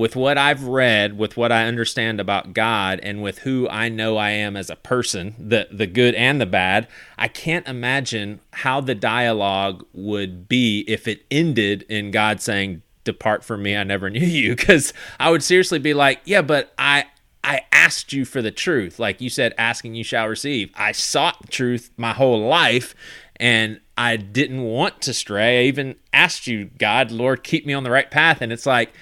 with 0.00 0.16
what 0.16 0.38
I've 0.38 0.64
read, 0.64 1.18
with 1.18 1.36
what 1.36 1.52
I 1.52 1.66
understand 1.66 2.20
about 2.20 2.54
God, 2.54 3.00
and 3.02 3.22
with 3.22 3.40
who 3.40 3.68
I 3.68 3.90
know 3.90 4.16
I 4.16 4.30
am 4.30 4.56
as 4.56 4.70
a 4.70 4.76
person, 4.76 5.34
the 5.38 5.68
the 5.70 5.86
good 5.86 6.14
and 6.14 6.40
the 6.40 6.46
bad, 6.46 6.88
I 7.18 7.28
can't 7.28 7.68
imagine 7.68 8.40
how 8.54 8.80
the 8.80 8.94
dialogue 8.94 9.84
would 9.92 10.48
be 10.48 10.86
if 10.88 11.06
it 11.06 11.26
ended 11.30 11.82
in 11.90 12.12
God 12.12 12.40
saying, 12.40 12.80
"Depart 13.04 13.44
from 13.44 13.62
me, 13.62 13.76
I 13.76 13.84
never 13.84 14.08
knew 14.10 14.20
you." 14.20 14.56
Because 14.56 14.94
I 15.20 15.30
would 15.30 15.42
seriously 15.42 15.78
be 15.78 15.92
like, 15.92 16.20
"Yeah, 16.24 16.42
but 16.42 16.72
I." 16.78 17.04
I 17.42 17.62
asked 17.72 18.12
you 18.12 18.26
for 18.26 18.42
the 18.42 18.50
truth. 18.50 18.98
Like 18.98 19.22
you 19.22 19.30
said, 19.30 19.54
asking 19.56 19.94
you 19.94 20.04
shall 20.04 20.28
receive. 20.28 20.70
I 20.76 20.92
sought 20.92 21.50
truth 21.50 21.90
my 21.96 22.12
whole 22.12 22.46
life 22.46 22.94
and 23.36 23.80
I 23.96 24.16
didn't 24.16 24.62
want 24.62 25.00
to 25.00 25.14
stray. 25.14 25.62
I 25.62 25.68
even 25.68 25.96
asked 26.12 26.46
you, 26.46 26.66
God, 26.66 27.10
Lord, 27.10 27.42
keep 27.42 27.64
me 27.64 27.72
on 27.72 27.82
the 27.82 27.90
right 27.90 28.10
path. 28.10 28.42
And 28.42 28.52
it's 28.52 28.66
like, 28.66 28.92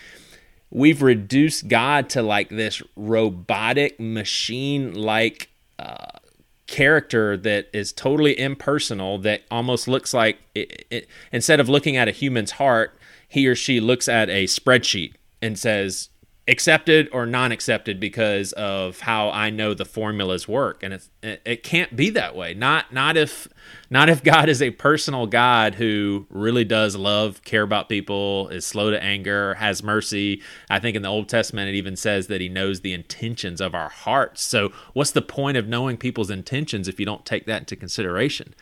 we've 0.71 1.03
reduced 1.03 1.69
God 1.69 2.09
to 2.11 2.23
like 2.23 2.49
this 2.49 2.83
robotic 2.97 3.99
machine 3.99 4.95
like 4.95 5.51
uh, 5.79 6.19
character 6.67 7.37
that 7.37 7.69
is 7.73 7.93
totally 7.93 8.39
impersonal 8.39 9.19
that 9.19 9.43
almost 9.51 9.89
looks 9.89 10.13
like 10.13 10.39
it, 10.55 10.87
it, 10.91 11.09
instead 11.33 11.61
of 11.61 11.69
looking 11.69 11.97
at 11.97 12.09
a 12.09 12.13
human's 12.13 12.53
heart 12.53 12.97
he 13.27 13.47
or 13.47 13.55
she 13.55 13.81
looks 13.81 14.09
at 14.09 14.29
a 14.29 14.45
spreadsheet 14.45 15.15
and 15.41 15.59
says 15.59 16.11
accepted 16.49 17.11
or 17.13 17.27
non 17.27 17.53
accepted 17.53 18.01
because 18.01 18.53
of 18.53 19.01
how 19.01 19.31
I 19.31 19.51
know 19.51 19.75
the 19.75 19.85
formulas 19.85 20.49
work. 20.49 20.83
And 20.83 20.95
it's 20.95 21.11
it 21.23 21.63
can't 21.63 21.95
be 21.95 22.09
that 22.11 22.35
way. 22.35 22.55
Not 22.55 22.93
not 22.93 23.19
if 23.19 23.47
not 23.91 24.09
if 24.09 24.25
God 24.25 24.49
is 24.49 24.63
a 24.63 24.71
personal 24.71 25.27
God 25.27 25.75
who 25.75 26.27
really 26.31 26.65
does 26.65 26.97
love 26.97 27.45
care 27.45 27.63
about 27.63 27.91
people 27.91 28.49
is 28.49 28.65
slow 28.65 28.91
to 28.91 29.01
anger 29.01 29.55
has 29.55 29.83
mercy. 29.83 30.43
I 30.71 30.81
think 30.81 30.97
in 30.97 31.03
the 31.03 31.09
Old 31.09 31.29
Testament 31.29 31.69
it 31.69 31.75
even 31.75 31.97
says 31.97 32.29
that 32.29 32.41
he 32.41 32.49
knows 32.49 32.81
the 32.81 32.95
intentions 32.95 33.61
of 33.61 33.75
our 33.75 33.91
hearts. 33.91 34.43
So 34.43 34.73
what's 34.95 35.11
the 35.11 35.23
point 35.23 35.59
of 35.59 35.69
knowing 35.69 35.99
people's 35.99 36.31
intentions 36.31 36.89
if 36.89 36.99
you 36.99 37.05
don't 37.05 37.27
take 37.27 37.45
that 37.45 37.61
into 37.61 37.77
consideration? 37.77 38.55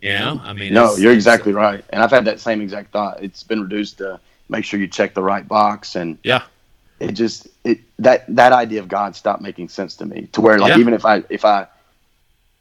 You 0.00 0.12
know? 0.12 0.40
I 0.44 0.52
mean 0.52 0.72
no 0.74 0.94
you're 0.96 1.12
exactly 1.12 1.52
right. 1.52 1.84
And 1.90 2.02
I've 2.02 2.10
had 2.12 2.24
that 2.26 2.38
same 2.38 2.60
exact 2.60 2.92
thought. 2.92 3.22
It's 3.22 3.42
been 3.42 3.62
reduced 3.62 3.98
to 3.98 4.20
make 4.48 4.64
sure 4.64 4.78
you 4.78 4.86
check 4.86 5.14
the 5.14 5.22
right 5.22 5.46
box 5.48 5.96
and 5.96 6.18
yeah 6.22 6.42
it 7.02 7.12
just 7.12 7.48
it 7.64 7.80
that 7.98 8.24
that 8.34 8.52
idea 8.52 8.80
of 8.80 8.88
God 8.88 9.16
stopped 9.16 9.42
making 9.42 9.68
sense 9.68 9.96
to 9.96 10.06
me. 10.06 10.28
To 10.32 10.40
where 10.40 10.58
like 10.58 10.74
yeah. 10.74 10.78
even 10.78 10.94
if 10.94 11.04
I 11.04 11.24
if 11.28 11.44
I 11.44 11.66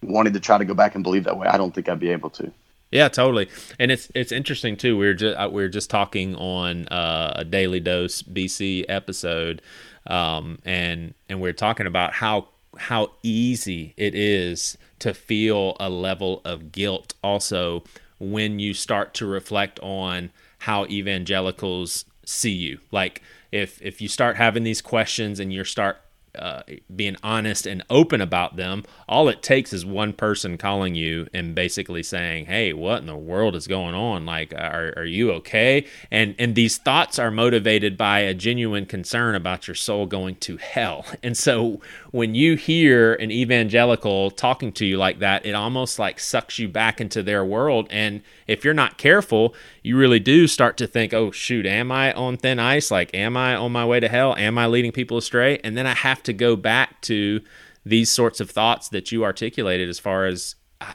wanted 0.01 0.33
to 0.33 0.39
try 0.39 0.57
to 0.57 0.65
go 0.65 0.73
back 0.73 0.95
and 0.95 1.03
believe 1.03 1.25
that 1.25 1.37
way, 1.37 1.47
I 1.47 1.57
don't 1.57 1.73
think 1.73 1.87
I'd 1.87 1.99
be 1.99 2.09
able 2.09 2.31
to. 2.31 2.51
Yeah, 2.91 3.07
totally. 3.07 3.49
And 3.79 3.91
it's 3.91 4.11
it's 4.15 4.31
interesting 4.31 4.75
too. 4.75 4.97
We 4.97 5.07
are 5.07 5.13
just 5.13 5.37
uh, 5.37 5.49
we 5.51 5.63
are 5.63 5.69
just 5.69 5.89
talking 5.89 6.35
on 6.35 6.87
uh, 6.87 7.33
a 7.35 7.45
daily 7.45 7.79
dose 7.79 8.21
BC 8.21 8.85
episode, 8.89 9.61
um, 10.07 10.59
and 10.65 11.13
and 11.29 11.39
we 11.39 11.49
we're 11.49 11.53
talking 11.53 11.87
about 11.87 12.13
how 12.13 12.47
how 12.77 13.11
easy 13.21 13.93
it 13.97 14.15
is 14.15 14.77
to 14.99 15.13
feel 15.13 15.75
a 15.79 15.89
level 15.89 16.41
of 16.45 16.71
guilt 16.71 17.13
also 17.23 17.83
when 18.19 18.59
you 18.59 18.73
start 18.73 19.13
to 19.15 19.25
reflect 19.25 19.79
on 19.81 20.31
how 20.59 20.85
evangelicals 20.85 22.05
see 22.25 22.51
you. 22.51 22.79
Like 22.91 23.21
if 23.51 23.81
if 23.81 24.01
you 24.01 24.07
start 24.07 24.37
having 24.37 24.63
these 24.63 24.81
questions 24.81 25.39
and 25.39 25.51
you 25.51 25.63
start 25.63 25.97
uh, 26.37 26.61
being 26.95 27.17
honest 27.23 27.65
and 27.65 27.83
open 27.89 28.21
about 28.21 28.55
them, 28.55 28.83
all 29.07 29.27
it 29.27 29.43
takes 29.43 29.73
is 29.73 29.85
one 29.85 30.13
person 30.13 30.57
calling 30.57 30.95
you 30.95 31.27
and 31.33 31.53
basically 31.53 32.03
saying, 32.03 32.45
"Hey, 32.45 32.71
what 32.73 32.99
in 32.99 33.07
the 33.07 33.17
world 33.17 33.55
is 33.55 33.67
going 33.67 33.95
on? 33.95 34.25
Like, 34.25 34.53
are, 34.53 34.93
are 34.95 35.05
you 35.05 35.31
okay?" 35.33 35.85
And 36.09 36.35
and 36.39 36.55
these 36.55 36.77
thoughts 36.77 37.19
are 37.19 37.31
motivated 37.31 37.97
by 37.97 38.19
a 38.19 38.33
genuine 38.33 38.85
concern 38.85 39.35
about 39.35 39.67
your 39.67 39.75
soul 39.75 40.05
going 40.05 40.35
to 40.37 40.57
hell. 40.57 41.05
And 41.23 41.37
so 41.37 41.79
when 42.11 42.33
you 42.35 42.55
hear 42.55 43.13
an 43.13 43.31
evangelical 43.31 44.31
talking 44.31 44.71
to 44.73 44.85
you 44.85 44.97
like 44.97 45.19
that, 45.19 45.45
it 45.45 45.53
almost 45.53 45.99
like 45.99 46.19
sucks 46.19 46.57
you 46.57 46.67
back 46.67 46.99
into 46.99 47.21
their 47.21 47.45
world. 47.45 47.87
And 47.91 48.21
if 48.47 48.65
you're 48.65 48.73
not 48.73 48.97
careful, 48.97 49.53
you 49.83 49.97
really 49.97 50.19
do 50.19 50.47
start 50.47 50.77
to 50.77 50.87
think, 50.87 51.13
"Oh 51.13 51.31
shoot, 51.31 51.65
am 51.65 51.91
I 51.91 52.11
on 52.13 52.37
thin 52.37 52.59
ice? 52.59 52.89
Like, 52.89 53.13
am 53.13 53.37
I 53.37 53.55
on 53.55 53.71
my 53.71 53.85
way 53.85 53.99
to 53.99 54.09
hell? 54.09 54.35
Am 54.35 54.57
I 54.57 54.67
leading 54.67 54.91
people 54.91 55.17
astray?" 55.17 55.59
And 55.63 55.77
then 55.77 55.85
I 55.85 55.93
have 55.93 56.20
have 56.21 56.25
to 56.25 56.33
go 56.33 56.55
back 56.55 57.01
to 57.01 57.41
these 57.83 58.11
sorts 58.11 58.39
of 58.39 58.51
thoughts 58.51 58.89
that 58.89 59.11
you 59.11 59.23
articulated 59.23 59.89
as 59.89 59.97
far 59.97 60.25
as 60.25 60.55
I, 60.79 60.93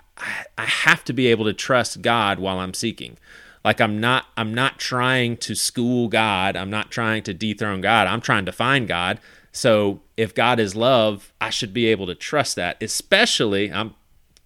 I 0.57 0.65
have 0.65 1.03
to 1.05 1.13
be 1.13 1.27
able 1.27 1.45
to 1.47 1.53
trust 1.53 2.01
God 2.01 2.39
while 2.39 2.61
I'm 2.61 2.75
seeking. 2.75 3.19
Like 3.65 3.81
i'm 3.81 3.99
not 4.01 4.27
i'm 4.37 4.55
not 4.55 4.79
trying 4.79 5.37
to 5.39 5.57
school 5.57 6.07
god. 6.07 6.55
I'm 6.55 6.71
not 6.71 6.93
trying 6.93 7.25
to 7.25 7.35
dethrone 7.35 7.81
god. 7.81 8.07
I'm 8.07 8.21
trying 8.21 8.47
to 8.47 8.53
find 8.53 8.87
god. 8.87 9.19
So 9.51 10.03
if 10.17 10.33
god 10.33 10.61
is 10.61 10.77
love 10.77 11.33
i 11.41 11.51
should 11.51 11.75
be 11.75 11.87
able 11.87 12.07
to 12.07 12.15
trust 12.15 12.55
that 12.55 12.81
especially 12.81 13.73
i'm 13.73 13.95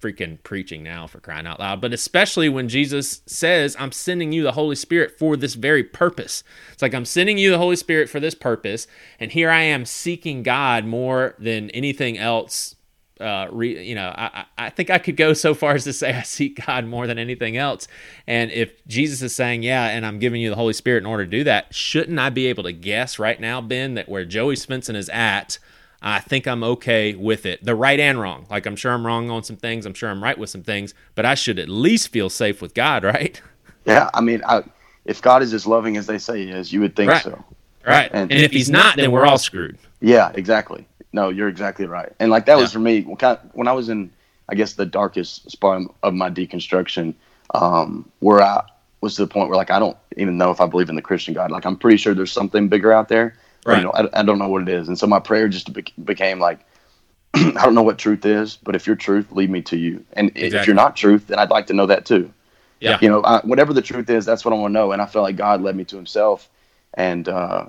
freaking 0.00 0.42
preaching 0.42 0.82
now 0.82 1.06
for 1.06 1.20
crying 1.20 1.46
out 1.46 1.60
loud. 1.60 1.80
But 1.80 1.92
especially 1.92 2.48
when 2.48 2.68
Jesus 2.68 3.22
says, 3.26 3.76
I'm 3.78 3.92
sending 3.92 4.32
you 4.32 4.42
the 4.42 4.52
Holy 4.52 4.76
Spirit 4.76 5.18
for 5.18 5.36
this 5.36 5.54
very 5.54 5.84
purpose. 5.84 6.42
It's 6.72 6.82
like, 6.82 6.94
I'm 6.94 7.04
sending 7.04 7.38
you 7.38 7.50
the 7.50 7.58
Holy 7.58 7.76
Spirit 7.76 8.08
for 8.08 8.20
this 8.20 8.34
purpose. 8.34 8.86
And 9.18 9.30
here 9.30 9.50
I 9.50 9.62
am 9.62 9.84
seeking 9.84 10.42
God 10.42 10.84
more 10.84 11.34
than 11.38 11.70
anything 11.70 12.18
else. 12.18 12.76
Uh, 13.20 13.48
re, 13.52 13.84
you 13.84 13.94
know, 13.94 14.14
I, 14.16 14.46
I 14.56 14.70
think 14.70 14.88
I 14.88 14.96
could 14.96 15.18
go 15.18 15.34
so 15.34 15.52
far 15.52 15.74
as 15.74 15.84
to 15.84 15.92
say 15.92 16.14
I 16.14 16.22
seek 16.22 16.64
God 16.64 16.86
more 16.86 17.06
than 17.06 17.18
anything 17.18 17.58
else. 17.58 17.86
And 18.26 18.50
if 18.50 18.72
Jesus 18.86 19.20
is 19.20 19.34
saying, 19.34 19.62
yeah, 19.62 19.88
and 19.88 20.06
I'm 20.06 20.18
giving 20.18 20.40
you 20.40 20.48
the 20.48 20.56
Holy 20.56 20.72
Spirit 20.72 21.02
in 21.02 21.06
order 21.06 21.26
to 21.26 21.30
do 21.30 21.44
that, 21.44 21.74
shouldn't 21.74 22.18
I 22.18 22.30
be 22.30 22.46
able 22.46 22.62
to 22.62 22.72
guess 22.72 23.18
right 23.18 23.38
now, 23.38 23.60
Ben, 23.60 23.92
that 23.92 24.08
where 24.08 24.24
Joey 24.24 24.54
Svendsen 24.54 24.96
is 24.96 25.10
at, 25.10 25.58
I 26.02 26.20
think 26.20 26.46
I'm 26.46 26.64
okay 26.64 27.14
with 27.14 27.44
it. 27.44 27.64
The 27.64 27.74
right 27.74 28.00
and 28.00 28.20
wrong. 28.20 28.46
Like 28.50 28.66
I'm 28.66 28.76
sure 28.76 28.92
I'm 28.92 29.04
wrong 29.04 29.30
on 29.30 29.42
some 29.42 29.56
things. 29.56 29.84
I'm 29.84 29.94
sure 29.94 30.08
I'm 30.08 30.22
right 30.22 30.38
with 30.38 30.50
some 30.50 30.62
things, 30.62 30.94
but 31.14 31.26
I 31.26 31.34
should 31.34 31.58
at 31.58 31.68
least 31.68 32.08
feel 32.08 32.30
safe 32.30 32.62
with 32.62 32.74
God, 32.74 33.04
right? 33.04 33.40
Yeah, 33.84 34.10
I 34.14 34.20
mean, 34.20 34.42
I, 34.46 34.62
if 35.04 35.20
God 35.20 35.42
is 35.42 35.52
as 35.52 35.66
loving 35.66 35.96
as 35.96 36.06
they 36.06 36.18
say 36.18 36.44
he 36.46 36.50
is, 36.50 36.72
you 36.72 36.80
would 36.80 36.96
think 36.96 37.10
right. 37.10 37.22
so. 37.22 37.44
Right. 37.86 38.10
And, 38.12 38.30
and 38.30 38.40
if 38.40 38.52
he's 38.52 38.70
not, 38.70 38.96
then 38.96 39.10
we're 39.10 39.24
all 39.24 39.38
screwed. 39.38 39.78
Yeah, 40.00 40.32
exactly. 40.34 40.86
No, 41.12 41.28
you're 41.28 41.48
exactly 41.48 41.86
right. 41.86 42.12
And 42.20 42.30
like 42.30 42.46
that 42.46 42.56
yeah. 42.56 42.62
was 42.62 42.72
for 42.72 42.78
me 42.78 43.02
when 43.02 43.68
I 43.68 43.72
was 43.72 43.88
in, 43.88 44.10
I 44.48 44.54
guess, 44.54 44.74
the 44.74 44.86
darkest 44.86 45.50
spot 45.50 45.82
of 46.02 46.14
my 46.14 46.30
deconstruction, 46.30 47.14
um, 47.54 48.10
where 48.20 48.42
I 48.42 48.64
was 49.00 49.16
to 49.16 49.22
the 49.22 49.28
point 49.28 49.48
where 49.48 49.56
like 49.56 49.70
I 49.70 49.78
don't 49.78 49.96
even 50.16 50.36
know 50.36 50.50
if 50.50 50.60
I 50.60 50.66
believe 50.66 50.88
in 50.88 50.94
the 50.94 51.02
Christian 51.02 51.34
God. 51.34 51.50
Like 51.50 51.64
I'm 51.64 51.76
pretty 51.76 51.96
sure 51.96 52.14
there's 52.14 52.32
something 52.32 52.68
bigger 52.68 52.92
out 52.92 53.08
there 53.08 53.34
Right. 53.64 53.78
You 53.78 53.84
know, 53.84 53.90
I, 53.90 54.20
I 54.20 54.22
don't 54.22 54.38
know 54.38 54.48
what 54.48 54.62
it 54.62 54.68
is, 54.68 54.88
and 54.88 54.98
so 54.98 55.06
my 55.06 55.20
prayer 55.20 55.48
just 55.48 55.70
became 56.04 56.38
like, 56.40 56.60
I 57.34 57.50
don't 57.52 57.74
know 57.74 57.82
what 57.82 57.98
truth 57.98 58.24
is, 58.24 58.56
but 58.56 58.74
if 58.74 58.86
you're 58.86 58.96
truth, 58.96 59.30
lead 59.32 59.50
me 59.50 59.62
to 59.62 59.76
you. 59.76 60.04
And 60.14 60.28
exactly. 60.30 60.58
if 60.58 60.66
you're 60.66 60.76
not 60.76 60.96
truth, 60.96 61.28
then 61.28 61.38
I'd 61.38 61.50
like 61.50 61.66
to 61.68 61.74
know 61.74 61.86
that 61.86 62.04
too. 62.04 62.32
Yeah. 62.80 62.98
You 63.00 63.08
know, 63.08 63.22
I, 63.22 63.40
whatever 63.40 63.72
the 63.72 63.82
truth 63.82 64.08
is, 64.08 64.24
that's 64.24 64.44
what 64.44 64.54
I 64.54 64.56
want 64.56 64.70
to 64.70 64.72
know. 64.72 64.92
And 64.92 65.02
I 65.02 65.06
feel 65.06 65.22
like 65.22 65.36
God 65.36 65.60
led 65.62 65.76
me 65.76 65.84
to 65.84 65.96
Himself, 65.96 66.48
and 66.94 67.28
uh, 67.28 67.66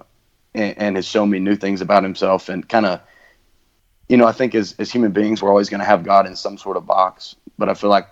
and, 0.55 0.77
and 0.77 0.95
has 0.95 1.05
shown 1.05 1.29
me 1.29 1.39
new 1.39 1.55
things 1.55 1.81
about 1.81 2.03
Himself, 2.03 2.49
and 2.49 2.67
kind 2.67 2.85
of, 2.85 3.01
you 4.07 4.17
know, 4.17 4.25
I 4.25 4.31
think 4.31 4.55
as 4.55 4.75
as 4.79 4.91
human 4.91 5.11
beings, 5.11 5.41
we're 5.41 5.49
always 5.49 5.69
going 5.69 5.81
to 5.81 5.85
have 5.85 6.03
God 6.03 6.25
in 6.25 6.35
some 6.35 6.57
sort 6.57 6.77
of 6.77 6.85
box, 6.85 7.35
but 7.57 7.69
I 7.69 7.73
feel 7.73 7.89
like 7.89 8.07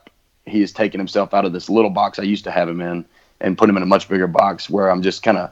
He 0.46 0.60
has 0.60 0.72
taken 0.72 1.00
Himself 1.00 1.34
out 1.34 1.46
of 1.46 1.54
this 1.54 1.70
little 1.70 1.90
box 1.90 2.20
I 2.20 2.24
used 2.24 2.44
to 2.44 2.52
have 2.52 2.68
Him 2.68 2.82
in, 2.82 3.06
and 3.40 3.58
put 3.58 3.70
Him 3.70 3.78
in 3.78 3.84
a 3.84 3.88
much 3.88 4.10
bigger 4.10 4.28
box 4.28 4.70
where 4.70 4.92
I'm 4.92 5.02
just 5.02 5.24
kind 5.24 5.38
of 5.38 5.52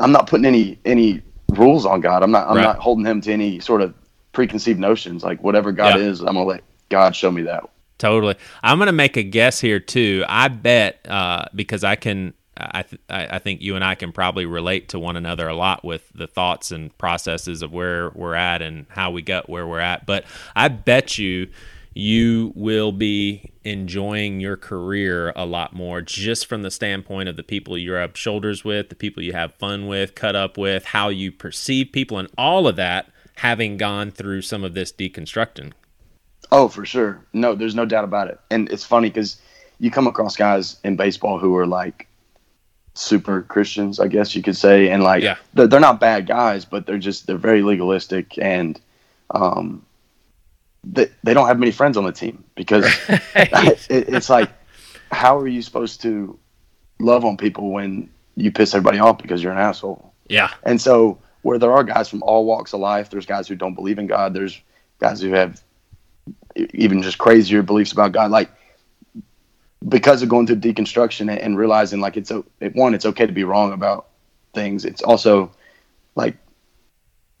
I'm 0.00 0.12
not 0.12 0.26
putting 0.26 0.46
any 0.46 0.78
any 0.84 1.22
rules 1.50 1.86
on 1.86 2.00
God. 2.00 2.22
I'm 2.22 2.30
not 2.30 2.48
I'm 2.48 2.56
right. 2.56 2.62
not 2.62 2.78
holding 2.78 3.04
him 3.04 3.20
to 3.22 3.32
any 3.32 3.60
sort 3.60 3.82
of 3.82 3.94
preconceived 4.32 4.78
notions. 4.78 5.24
Like 5.24 5.42
whatever 5.42 5.72
God 5.72 5.98
yeah. 5.98 6.06
is, 6.06 6.20
I'm 6.20 6.26
gonna 6.26 6.44
let 6.44 6.62
God 6.88 7.14
show 7.14 7.30
me 7.30 7.42
that. 7.42 7.68
Totally. 7.98 8.34
I'm 8.62 8.78
gonna 8.78 8.92
make 8.92 9.16
a 9.16 9.22
guess 9.22 9.60
here 9.60 9.80
too. 9.80 10.24
I 10.28 10.48
bet 10.48 11.00
uh, 11.08 11.46
because 11.54 11.84
I 11.84 11.96
can. 11.96 12.34
I, 12.56 12.82
th- 12.82 13.02
I 13.08 13.40
think 13.40 13.62
you 13.62 13.74
and 13.74 13.82
I 13.82 13.96
can 13.96 14.12
probably 14.12 14.46
relate 14.46 14.90
to 14.90 14.98
one 15.00 15.16
another 15.16 15.48
a 15.48 15.56
lot 15.56 15.84
with 15.84 16.08
the 16.14 16.28
thoughts 16.28 16.70
and 16.70 16.96
processes 16.98 17.62
of 17.62 17.72
where 17.72 18.10
we're 18.10 18.36
at 18.36 18.62
and 18.62 18.86
how 18.90 19.10
we 19.10 19.22
got 19.22 19.50
where 19.50 19.66
we're 19.66 19.80
at. 19.80 20.06
But 20.06 20.24
I 20.54 20.68
bet 20.68 21.18
you 21.18 21.48
you 21.94 22.52
will 22.56 22.90
be 22.92 23.52
enjoying 23.62 24.40
your 24.40 24.56
career 24.56 25.32
a 25.36 25.46
lot 25.46 25.72
more 25.72 26.02
just 26.02 26.46
from 26.46 26.62
the 26.62 26.70
standpoint 26.70 27.28
of 27.28 27.36
the 27.36 27.42
people 27.42 27.78
you're 27.78 28.00
up 28.00 28.16
shoulders 28.16 28.64
with, 28.64 28.88
the 28.88 28.94
people 28.96 29.22
you 29.22 29.32
have 29.32 29.54
fun 29.54 29.86
with, 29.86 30.14
cut 30.14 30.34
up 30.34 30.58
with, 30.58 30.86
how 30.86 31.08
you 31.08 31.30
perceive 31.30 31.90
people, 31.92 32.18
and 32.18 32.28
all 32.36 32.66
of 32.66 32.76
that 32.76 33.10
having 33.36 33.76
gone 33.76 34.10
through 34.10 34.42
some 34.42 34.64
of 34.64 34.74
this 34.74 34.92
deconstructing. 34.92 35.72
Oh, 36.52 36.68
for 36.68 36.84
sure. 36.84 37.24
No, 37.32 37.54
there's 37.54 37.74
no 37.74 37.86
doubt 37.86 38.04
about 38.04 38.28
it. 38.28 38.38
And 38.50 38.70
it's 38.70 38.84
funny 38.84 39.08
because 39.08 39.40
you 39.78 39.90
come 39.90 40.06
across 40.06 40.36
guys 40.36 40.78
in 40.84 40.96
baseball 40.96 41.38
who 41.38 41.56
are 41.56 41.66
like 41.66 42.08
super 42.94 43.42
Christians, 43.42 43.98
I 43.98 44.08
guess 44.08 44.34
you 44.34 44.42
could 44.42 44.56
say, 44.56 44.88
and 44.88 45.02
like 45.02 45.22
yeah. 45.22 45.36
they're, 45.54 45.66
they're 45.66 45.80
not 45.80 46.00
bad 46.00 46.26
guys, 46.26 46.64
but 46.64 46.86
they're 46.86 46.98
just 46.98 47.26
they're 47.26 47.38
very 47.38 47.62
legalistic 47.62 48.38
and 48.38 48.80
um, 49.30 49.84
they, 50.84 51.08
they 51.22 51.34
don't 51.34 51.46
have 51.46 51.58
many 51.58 51.72
friends 51.72 51.96
on 51.96 52.04
the 52.04 52.12
team 52.12 52.44
because 52.54 52.84
it, 53.34 53.88
it's 53.88 54.28
like, 54.28 54.50
how 55.10 55.38
are 55.38 55.48
you 55.48 55.62
supposed 55.62 56.02
to 56.02 56.38
love 56.98 57.24
on 57.24 57.36
people 57.36 57.70
when 57.70 58.10
you 58.36 58.50
piss 58.50 58.74
everybody 58.74 58.98
off 58.98 59.18
because 59.18 59.42
you're 59.42 59.52
an 59.52 59.58
asshole? 59.58 60.12
Yeah. 60.28 60.50
And 60.62 60.80
so 60.80 61.18
where 61.42 61.58
there 61.58 61.72
are 61.72 61.84
guys 61.84 62.08
from 62.08 62.22
all 62.22 62.44
walks 62.44 62.72
of 62.72 62.80
life, 62.80 63.10
there's 63.10 63.26
guys 63.26 63.46
who 63.48 63.54
don't 63.54 63.74
believe 63.74 63.98
in 63.98 64.06
God. 64.06 64.34
There's 64.34 64.60
guys 64.98 65.20
who 65.20 65.32
have 65.32 65.62
even 66.56 67.02
just 67.02 67.18
crazier 67.18 67.62
beliefs 67.62 67.92
about 67.92 68.12
God. 68.12 68.30
Like 68.30 68.50
because 69.86 70.22
of 70.22 70.28
going 70.28 70.46
through 70.46 70.56
deconstruction 70.56 71.36
and, 71.38 71.58
realizing 71.58 72.00
like 72.00 72.16
it's 72.16 72.30
a 72.30 72.42
one, 72.72 72.94
it's 72.94 73.04
okay 73.04 73.26
to 73.26 73.32
be 73.32 73.44
wrong 73.44 73.72
about 73.72 74.08
things. 74.54 74.84
It's 74.84 75.02
also 75.02 75.52
like 76.14 76.36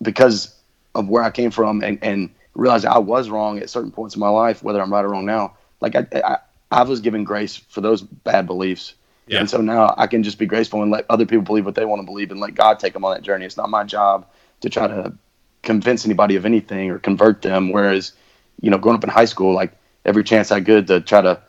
because 0.02 0.54
of 0.94 1.08
where 1.08 1.22
I 1.22 1.30
came 1.30 1.50
from 1.50 1.82
and, 1.82 1.98
and 2.02 2.30
realizing 2.54 2.90
I 2.90 2.98
was 2.98 3.28
wrong 3.28 3.58
at 3.58 3.70
certain 3.70 3.90
points 3.90 4.14
in 4.14 4.20
my 4.20 4.28
life, 4.28 4.62
whether 4.62 4.80
I'm 4.80 4.92
right 4.92 5.04
or 5.04 5.08
wrong 5.08 5.26
now. 5.26 5.56
Like 5.80 5.94
I, 5.94 6.06
I, 6.14 6.38
I 6.70 6.82
was 6.82 7.00
given 7.00 7.24
grace 7.24 7.56
for 7.56 7.80
those 7.80 8.02
bad 8.02 8.46
beliefs. 8.46 8.94
Yeah. 9.26 9.40
And 9.40 9.50
so 9.50 9.60
now 9.60 9.94
I 9.96 10.06
can 10.06 10.22
just 10.22 10.38
be 10.38 10.46
graceful 10.46 10.82
and 10.82 10.90
let 10.90 11.06
other 11.08 11.24
people 11.24 11.44
believe 11.44 11.64
what 11.64 11.74
they 11.74 11.84
want 11.84 12.00
to 12.00 12.06
believe 12.06 12.30
and 12.30 12.40
let 12.40 12.54
God 12.54 12.78
take 12.78 12.92
them 12.92 13.04
on 13.04 13.14
that 13.14 13.22
journey. 13.22 13.46
It's 13.46 13.56
not 13.56 13.70
my 13.70 13.84
job 13.84 14.26
to 14.60 14.68
try 14.68 14.86
to 14.86 15.14
convince 15.62 16.04
anybody 16.04 16.36
of 16.36 16.44
anything 16.44 16.90
or 16.90 16.98
convert 16.98 17.42
them. 17.42 17.72
Whereas, 17.72 18.12
you 18.60 18.70
know, 18.70 18.78
growing 18.78 18.96
up 18.96 19.04
in 19.04 19.10
high 19.10 19.24
school, 19.24 19.54
like 19.54 19.72
every 20.04 20.24
chance 20.24 20.52
I 20.52 20.60
could 20.60 20.86
to 20.88 21.00
try 21.00 21.22
to 21.22 21.40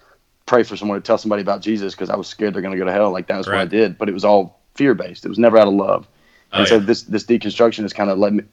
pray 0.45 0.63
for 0.63 0.77
someone 0.77 0.97
to 0.97 1.05
tell 1.05 1.17
somebody 1.17 1.41
about 1.41 1.61
Jesus 1.61 1.93
because 1.93 2.09
I 2.09 2.15
was 2.15 2.27
scared 2.27 2.53
they're 2.53 2.61
going 2.61 2.73
to 2.73 2.77
go 2.77 2.85
to 2.85 2.91
hell. 2.91 3.11
Like 3.11 3.27
that 3.27 3.37
was 3.37 3.47
right. 3.47 3.55
what 3.55 3.61
I 3.61 3.65
did, 3.65 3.97
but 3.97 4.09
it 4.09 4.13
was 4.13 4.23
all 4.23 4.59
fear 4.75 4.93
based. 4.93 5.25
It 5.25 5.29
was 5.29 5.39
never 5.39 5.57
out 5.57 5.67
of 5.67 5.73
love. 5.73 6.07
Oh, 6.53 6.59
and 6.59 6.67
so 6.67 6.75
yeah. 6.75 6.85
this 6.85 7.03
this 7.03 7.25
deconstruction 7.25 7.81
has 7.81 7.93
kind 7.93 8.09
of 8.09 8.17
let 8.17 8.33
me 8.33 8.43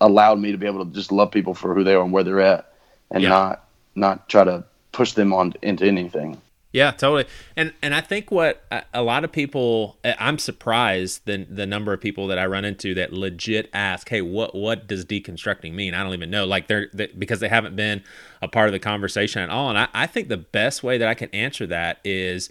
allowed 0.00 0.38
me 0.38 0.52
to 0.52 0.58
be 0.58 0.66
able 0.66 0.84
to 0.84 0.92
just 0.92 1.12
love 1.12 1.30
people 1.30 1.54
for 1.54 1.74
who 1.74 1.84
they 1.84 1.94
are 1.94 2.02
and 2.02 2.12
where 2.12 2.24
they're 2.24 2.40
at, 2.40 2.72
and 3.10 3.22
yeah. 3.22 3.28
not 3.28 3.64
not 3.94 4.28
try 4.28 4.44
to 4.44 4.64
push 4.92 5.12
them 5.12 5.32
on 5.32 5.54
into 5.62 5.84
anything. 5.84 6.40
Yeah, 6.70 6.90
totally. 6.90 7.24
And 7.56 7.72
and 7.80 7.94
I 7.94 8.02
think 8.02 8.30
what 8.30 8.62
a 8.92 9.02
lot 9.02 9.24
of 9.24 9.32
people 9.32 9.96
eh, 10.04 10.14
I'm 10.18 10.38
surprised 10.38 11.24
the 11.24 11.46
the 11.48 11.66
number 11.66 11.94
of 11.94 12.00
people 12.00 12.26
that 12.26 12.38
I 12.38 12.44
run 12.46 12.66
into 12.66 12.94
that 12.94 13.12
legit 13.12 13.70
ask, 13.72 14.08
"Hey, 14.08 14.20
what 14.20 14.54
what 14.54 14.86
does 14.86 15.06
deconstructing 15.06 15.72
mean?" 15.72 15.94
I 15.94 16.02
don't 16.02 16.12
even 16.12 16.30
know. 16.30 16.44
Like 16.44 16.68
they're 16.68 16.88
they, 16.92 17.06
because 17.06 17.40
they 17.40 17.48
haven't 17.48 17.74
been 17.74 18.02
a 18.42 18.48
part 18.48 18.68
of 18.68 18.72
the 18.72 18.78
conversation 18.78 19.40
at 19.40 19.48
all. 19.48 19.70
And 19.70 19.78
I, 19.78 19.88
I 19.94 20.06
think 20.06 20.28
the 20.28 20.36
best 20.36 20.82
way 20.82 20.98
that 20.98 21.08
I 21.08 21.14
can 21.14 21.30
answer 21.30 21.66
that 21.68 22.00
is 22.04 22.50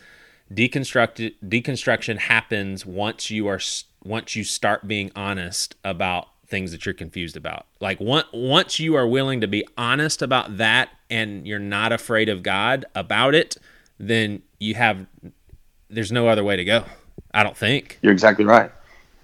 deconstruct 0.51 1.35
deconstruction 1.45 2.17
happens 2.17 2.85
once 2.85 3.29
you 3.29 3.47
are 3.47 3.59
once 4.03 4.35
you 4.35 4.43
start 4.43 4.87
being 4.87 5.11
honest 5.15 5.75
about 5.83 6.29
things 6.47 6.71
that 6.71 6.85
you're 6.85 6.93
confused 6.93 7.35
about. 7.35 7.65
Like 7.79 7.99
once 7.99 8.79
you 8.79 8.95
are 8.95 9.07
willing 9.07 9.41
to 9.41 9.47
be 9.47 9.65
honest 9.77 10.21
about 10.21 10.57
that 10.57 10.89
and 11.09 11.45
you're 11.47 11.59
not 11.59 11.91
afraid 11.91 12.29
of 12.29 12.41
God 12.41 12.85
about 12.95 13.35
it, 13.35 13.57
then 13.99 14.41
you 14.59 14.75
have 14.75 15.05
there's 15.89 16.11
no 16.11 16.27
other 16.27 16.43
way 16.43 16.55
to 16.55 16.63
go. 16.63 16.85
I 17.33 17.43
don't 17.43 17.57
think. 17.57 17.99
You're 18.01 18.13
exactly 18.13 18.45
right. 18.45 18.71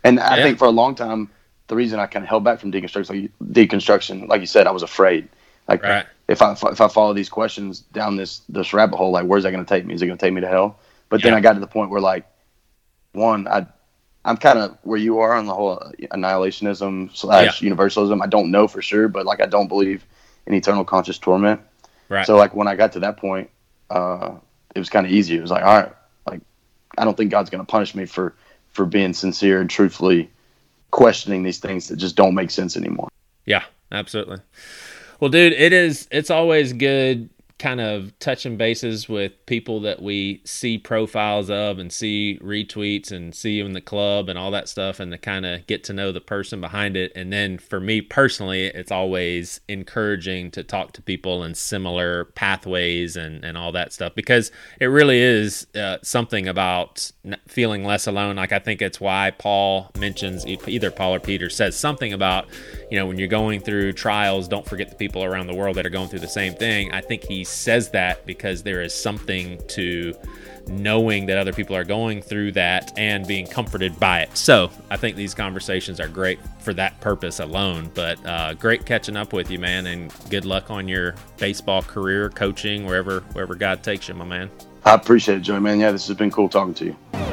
And 0.03 0.19
I 0.19 0.37
yeah. 0.37 0.43
think 0.43 0.59
for 0.59 0.65
a 0.65 0.71
long 0.71 0.95
time 0.95 1.29
the 1.67 1.75
reason 1.75 1.99
I 1.99 2.07
kind 2.07 2.23
of 2.23 2.29
held 2.29 2.43
back 2.43 2.59
from 2.59 2.71
deconstruction 2.71 3.09
like 3.09 3.31
deconstruction 3.51 4.27
like 4.27 4.41
you 4.41 4.47
said 4.47 4.67
I 4.67 4.71
was 4.71 4.83
afraid. 4.83 5.27
Like 5.67 5.81
right. 5.81 6.05
if 6.27 6.41
I 6.41 6.51
if 6.51 6.81
I 6.81 6.89
follow 6.89 7.13
these 7.13 7.29
questions 7.29 7.79
down 7.79 8.17
this 8.17 8.41
this 8.49 8.73
rabbit 8.73 8.97
hole 8.97 9.11
like 9.11 9.25
where's 9.25 9.43
that 9.43 9.51
going 9.51 9.63
to 9.63 9.69
take 9.69 9.85
me? 9.85 9.93
Is 9.93 10.01
it 10.01 10.07
going 10.07 10.17
to 10.17 10.25
take 10.25 10.33
me 10.33 10.41
to 10.41 10.47
hell? 10.47 10.77
But 11.07 11.21
yeah. 11.21 11.27
then 11.27 11.33
I 11.35 11.41
got 11.41 11.53
to 11.53 11.61
the 11.61 11.67
point 11.67 11.89
where 11.89 12.01
like 12.01 12.25
one 13.13 13.47
I 13.47 13.65
I'm 14.25 14.37
kind 14.37 14.59
of 14.59 14.77
where 14.83 14.97
you 14.97 15.19
are 15.19 15.33
on 15.33 15.45
the 15.45 15.53
whole 15.53 15.77
annihilationism 16.11 17.15
slash 17.15 17.61
yeah. 17.61 17.69
universalism. 17.69 18.21
I 18.21 18.27
don't 18.27 18.51
know 18.51 18.67
for 18.67 18.81
sure, 18.81 19.07
but 19.07 19.25
like 19.25 19.41
I 19.41 19.45
don't 19.45 19.67
believe 19.67 20.05
in 20.45 20.53
eternal 20.53 20.85
conscious 20.85 21.17
torment. 21.17 21.61
Right. 22.09 22.25
So 22.25 22.37
like 22.37 22.55
when 22.55 22.67
I 22.67 22.75
got 22.75 22.93
to 22.93 22.99
that 23.01 23.17
point, 23.17 23.49
uh, 23.89 24.35
it 24.75 24.79
was 24.79 24.89
kind 24.89 25.05
of 25.05 25.11
easy. 25.11 25.35
It 25.35 25.41
was 25.41 25.51
like, 25.51 25.63
all 25.63 25.75
right, 25.75 25.91
like 26.25 26.41
I 26.97 27.05
don't 27.05 27.17
think 27.17 27.31
God's 27.31 27.49
going 27.49 27.63
to 27.65 27.69
punish 27.69 27.95
me 27.95 28.05
for 28.05 28.33
for 28.71 28.85
being 28.85 29.13
sincere 29.13 29.61
and 29.61 29.69
truthfully 29.69 30.29
questioning 30.91 31.43
these 31.43 31.59
things 31.59 31.87
that 31.89 31.97
just 31.97 32.15
don't 32.15 32.33
make 32.33 32.51
sense 32.51 32.77
anymore. 32.77 33.09
Yeah, 33.45 33.63
absolutely. 33.91 34.37
Well, 35.19 35.29
dude, 35.29 35.53
it 35.53 35.73
is. 35.73 36.07
It's 36.11 36.29
always 36.29 36.73
good 36.73 37.29
kind 37.63 37.79
of 37.79 38.17
touching 38.19 38.57
bases 38.57 39.07
with 39.07 39.31
people 39.45 39.79
that 39.79 40.01
we 40.01 40.41
see 40.43 40.77
profiles 40.77 41.49
of 41.49 41.79
and 41.79 41.93
see 41.93 42.37
retweets 42.43 43.09
and 43.09 43.33
see 43.33 43.53
you 43.53 43.65
in 43.65 43.71
the 43.71 43.79
club 43.79 44.27
and 44.27 44.37
all 44.37 44.51
that 44.51 44.67
stuff 44.67 44.99
and 44.99 45.13
to 45.13 45.17
kind 45.17 45.45
of 45.45 45.65
get 45.65 45.81
to 45.81 45.93
know 45.93 46.11
the 46.11 46.19
person 46.19 46.59
behind 46.59 46.97
it. 46.97 47.11
And 47.15 47.31
then 47.31 47.57
for 47.57 47.79
me 47.79 48.01
personally 48.01 48.65
it's 48.65 48.91
always 48.91 49.61
encouraging 49.69 50.51
to 50.51 50.63
talk 50.63 50.91
to 50.93 51.01
people 51.01 51.43
in 51.45 51.55
similar 51.55 52.25
pathways 52.25 53.15
and, 53.15 53.45
and 53.45 53.57
all 53.57 53.71
that 53.71 53.93
stuff 53.93 54.13
because 54.13 54.51
it 54.81 54.87
really 54.87 55.19
is 55.19 55.65
uh, 55.73 55.99
something 56.03 56.49
about 56.49 57.11
feeling 57.47 57.85
less 57.85 58.07
alone. 58.07 58.35
Like 58.35 58.51
i 58.51 58.59
think 58.59 58.81
it's 58.81 58.99
why 58.99 59.31
paul 59.37 59.91
mentions 59.97 60.45
either 60.45 60.91
paul 60.91 61.15
or 61.15 61.19
peter 61.19 61.49
says 61.49 61.77
something 61.77 62.11
about 62.11 62.47
you 62.91 62.97
know 62.97 63.05
when 63.05 63.17
you're 63.17 63.27
going 63.27 63.61
through 63.61 63.93
trials 63.93 64.47
don't 64.47 64.65
forget 64.65 64.89
the 64.89 64.95
people 64.95 65.23
around 65.23 65.47
the 65.47 65.55
world 65.55 65.77
that 65.77 65.85
are 65.85 65.89
going 65.89 66.09
through 66.09 66.19
the 66.19 66.27
same 66.27 66.53
thing. 66.55 66.91
I 66.91 67.01
think 67.01 67.23
he 67.23 67.43
says 67.53 67.89
that 67.91 68.25
because 68.25 68.63
there 68.63 68.81
is 68.81 68.93
something 68.93 69.59
to 69.69 70.13
knowing 70.67 71.25
that 71.25 71.37
other 71.37 71.53
people 71.53 71.75
are 71.75 71.83
going 71.83 72.21
through 72.21 72.51
that 72.53 72.97
and 72.97 73.27
being 73.27 73.45
comforted 73.45 73.99
by 73.99 74.21
it. 74.21 74.35
So 74.37 74.71
I 74.89 74.97
think 74.97 75.15
these 75.15 75.33
conversations 75.33 75.99
are 75.99 76.07
great 76.07 76.39
for 76.59 76.73
that 76.75 76.99
purpose 77.01 77.39
alone. 77.39 77.91
But 77.93 78.23
uh, 78.25 78.53
great 78.53 78.85
catching 78.85 79.17
up 79.17 79.33
with 79.33 79.51
you, 79.51 79.59
man, 79.59 79.87
and 79.87 80.13
good 80.29 80.45
luck 80.45 80.71
on 80.71 80.87
your 80.87 81.15
baseball 81.37 81.81
career, 81.81 82.29
coaching, 82.29 82.85
wherever 82.85 83.21
wherever 83.33 83.55
God 83.55 83.83
takes 83.83 84.07
you, 84.07 84.13
my 84.13 84.25
man. 84.25 84.49
I 84.85 84.95
appreciate 84.95 85.37
it, 85.37 85.41
Joey, 85.41 85.59
man. 85.59 85.79
Yeah, 85.79 85.91
this 85.91 86.07
has 86.07 86.17
been 86.17 86.31
cool 86.31 86.49
talking 86.49 86.73
to 86.75 86.85
you. 86.85 87.32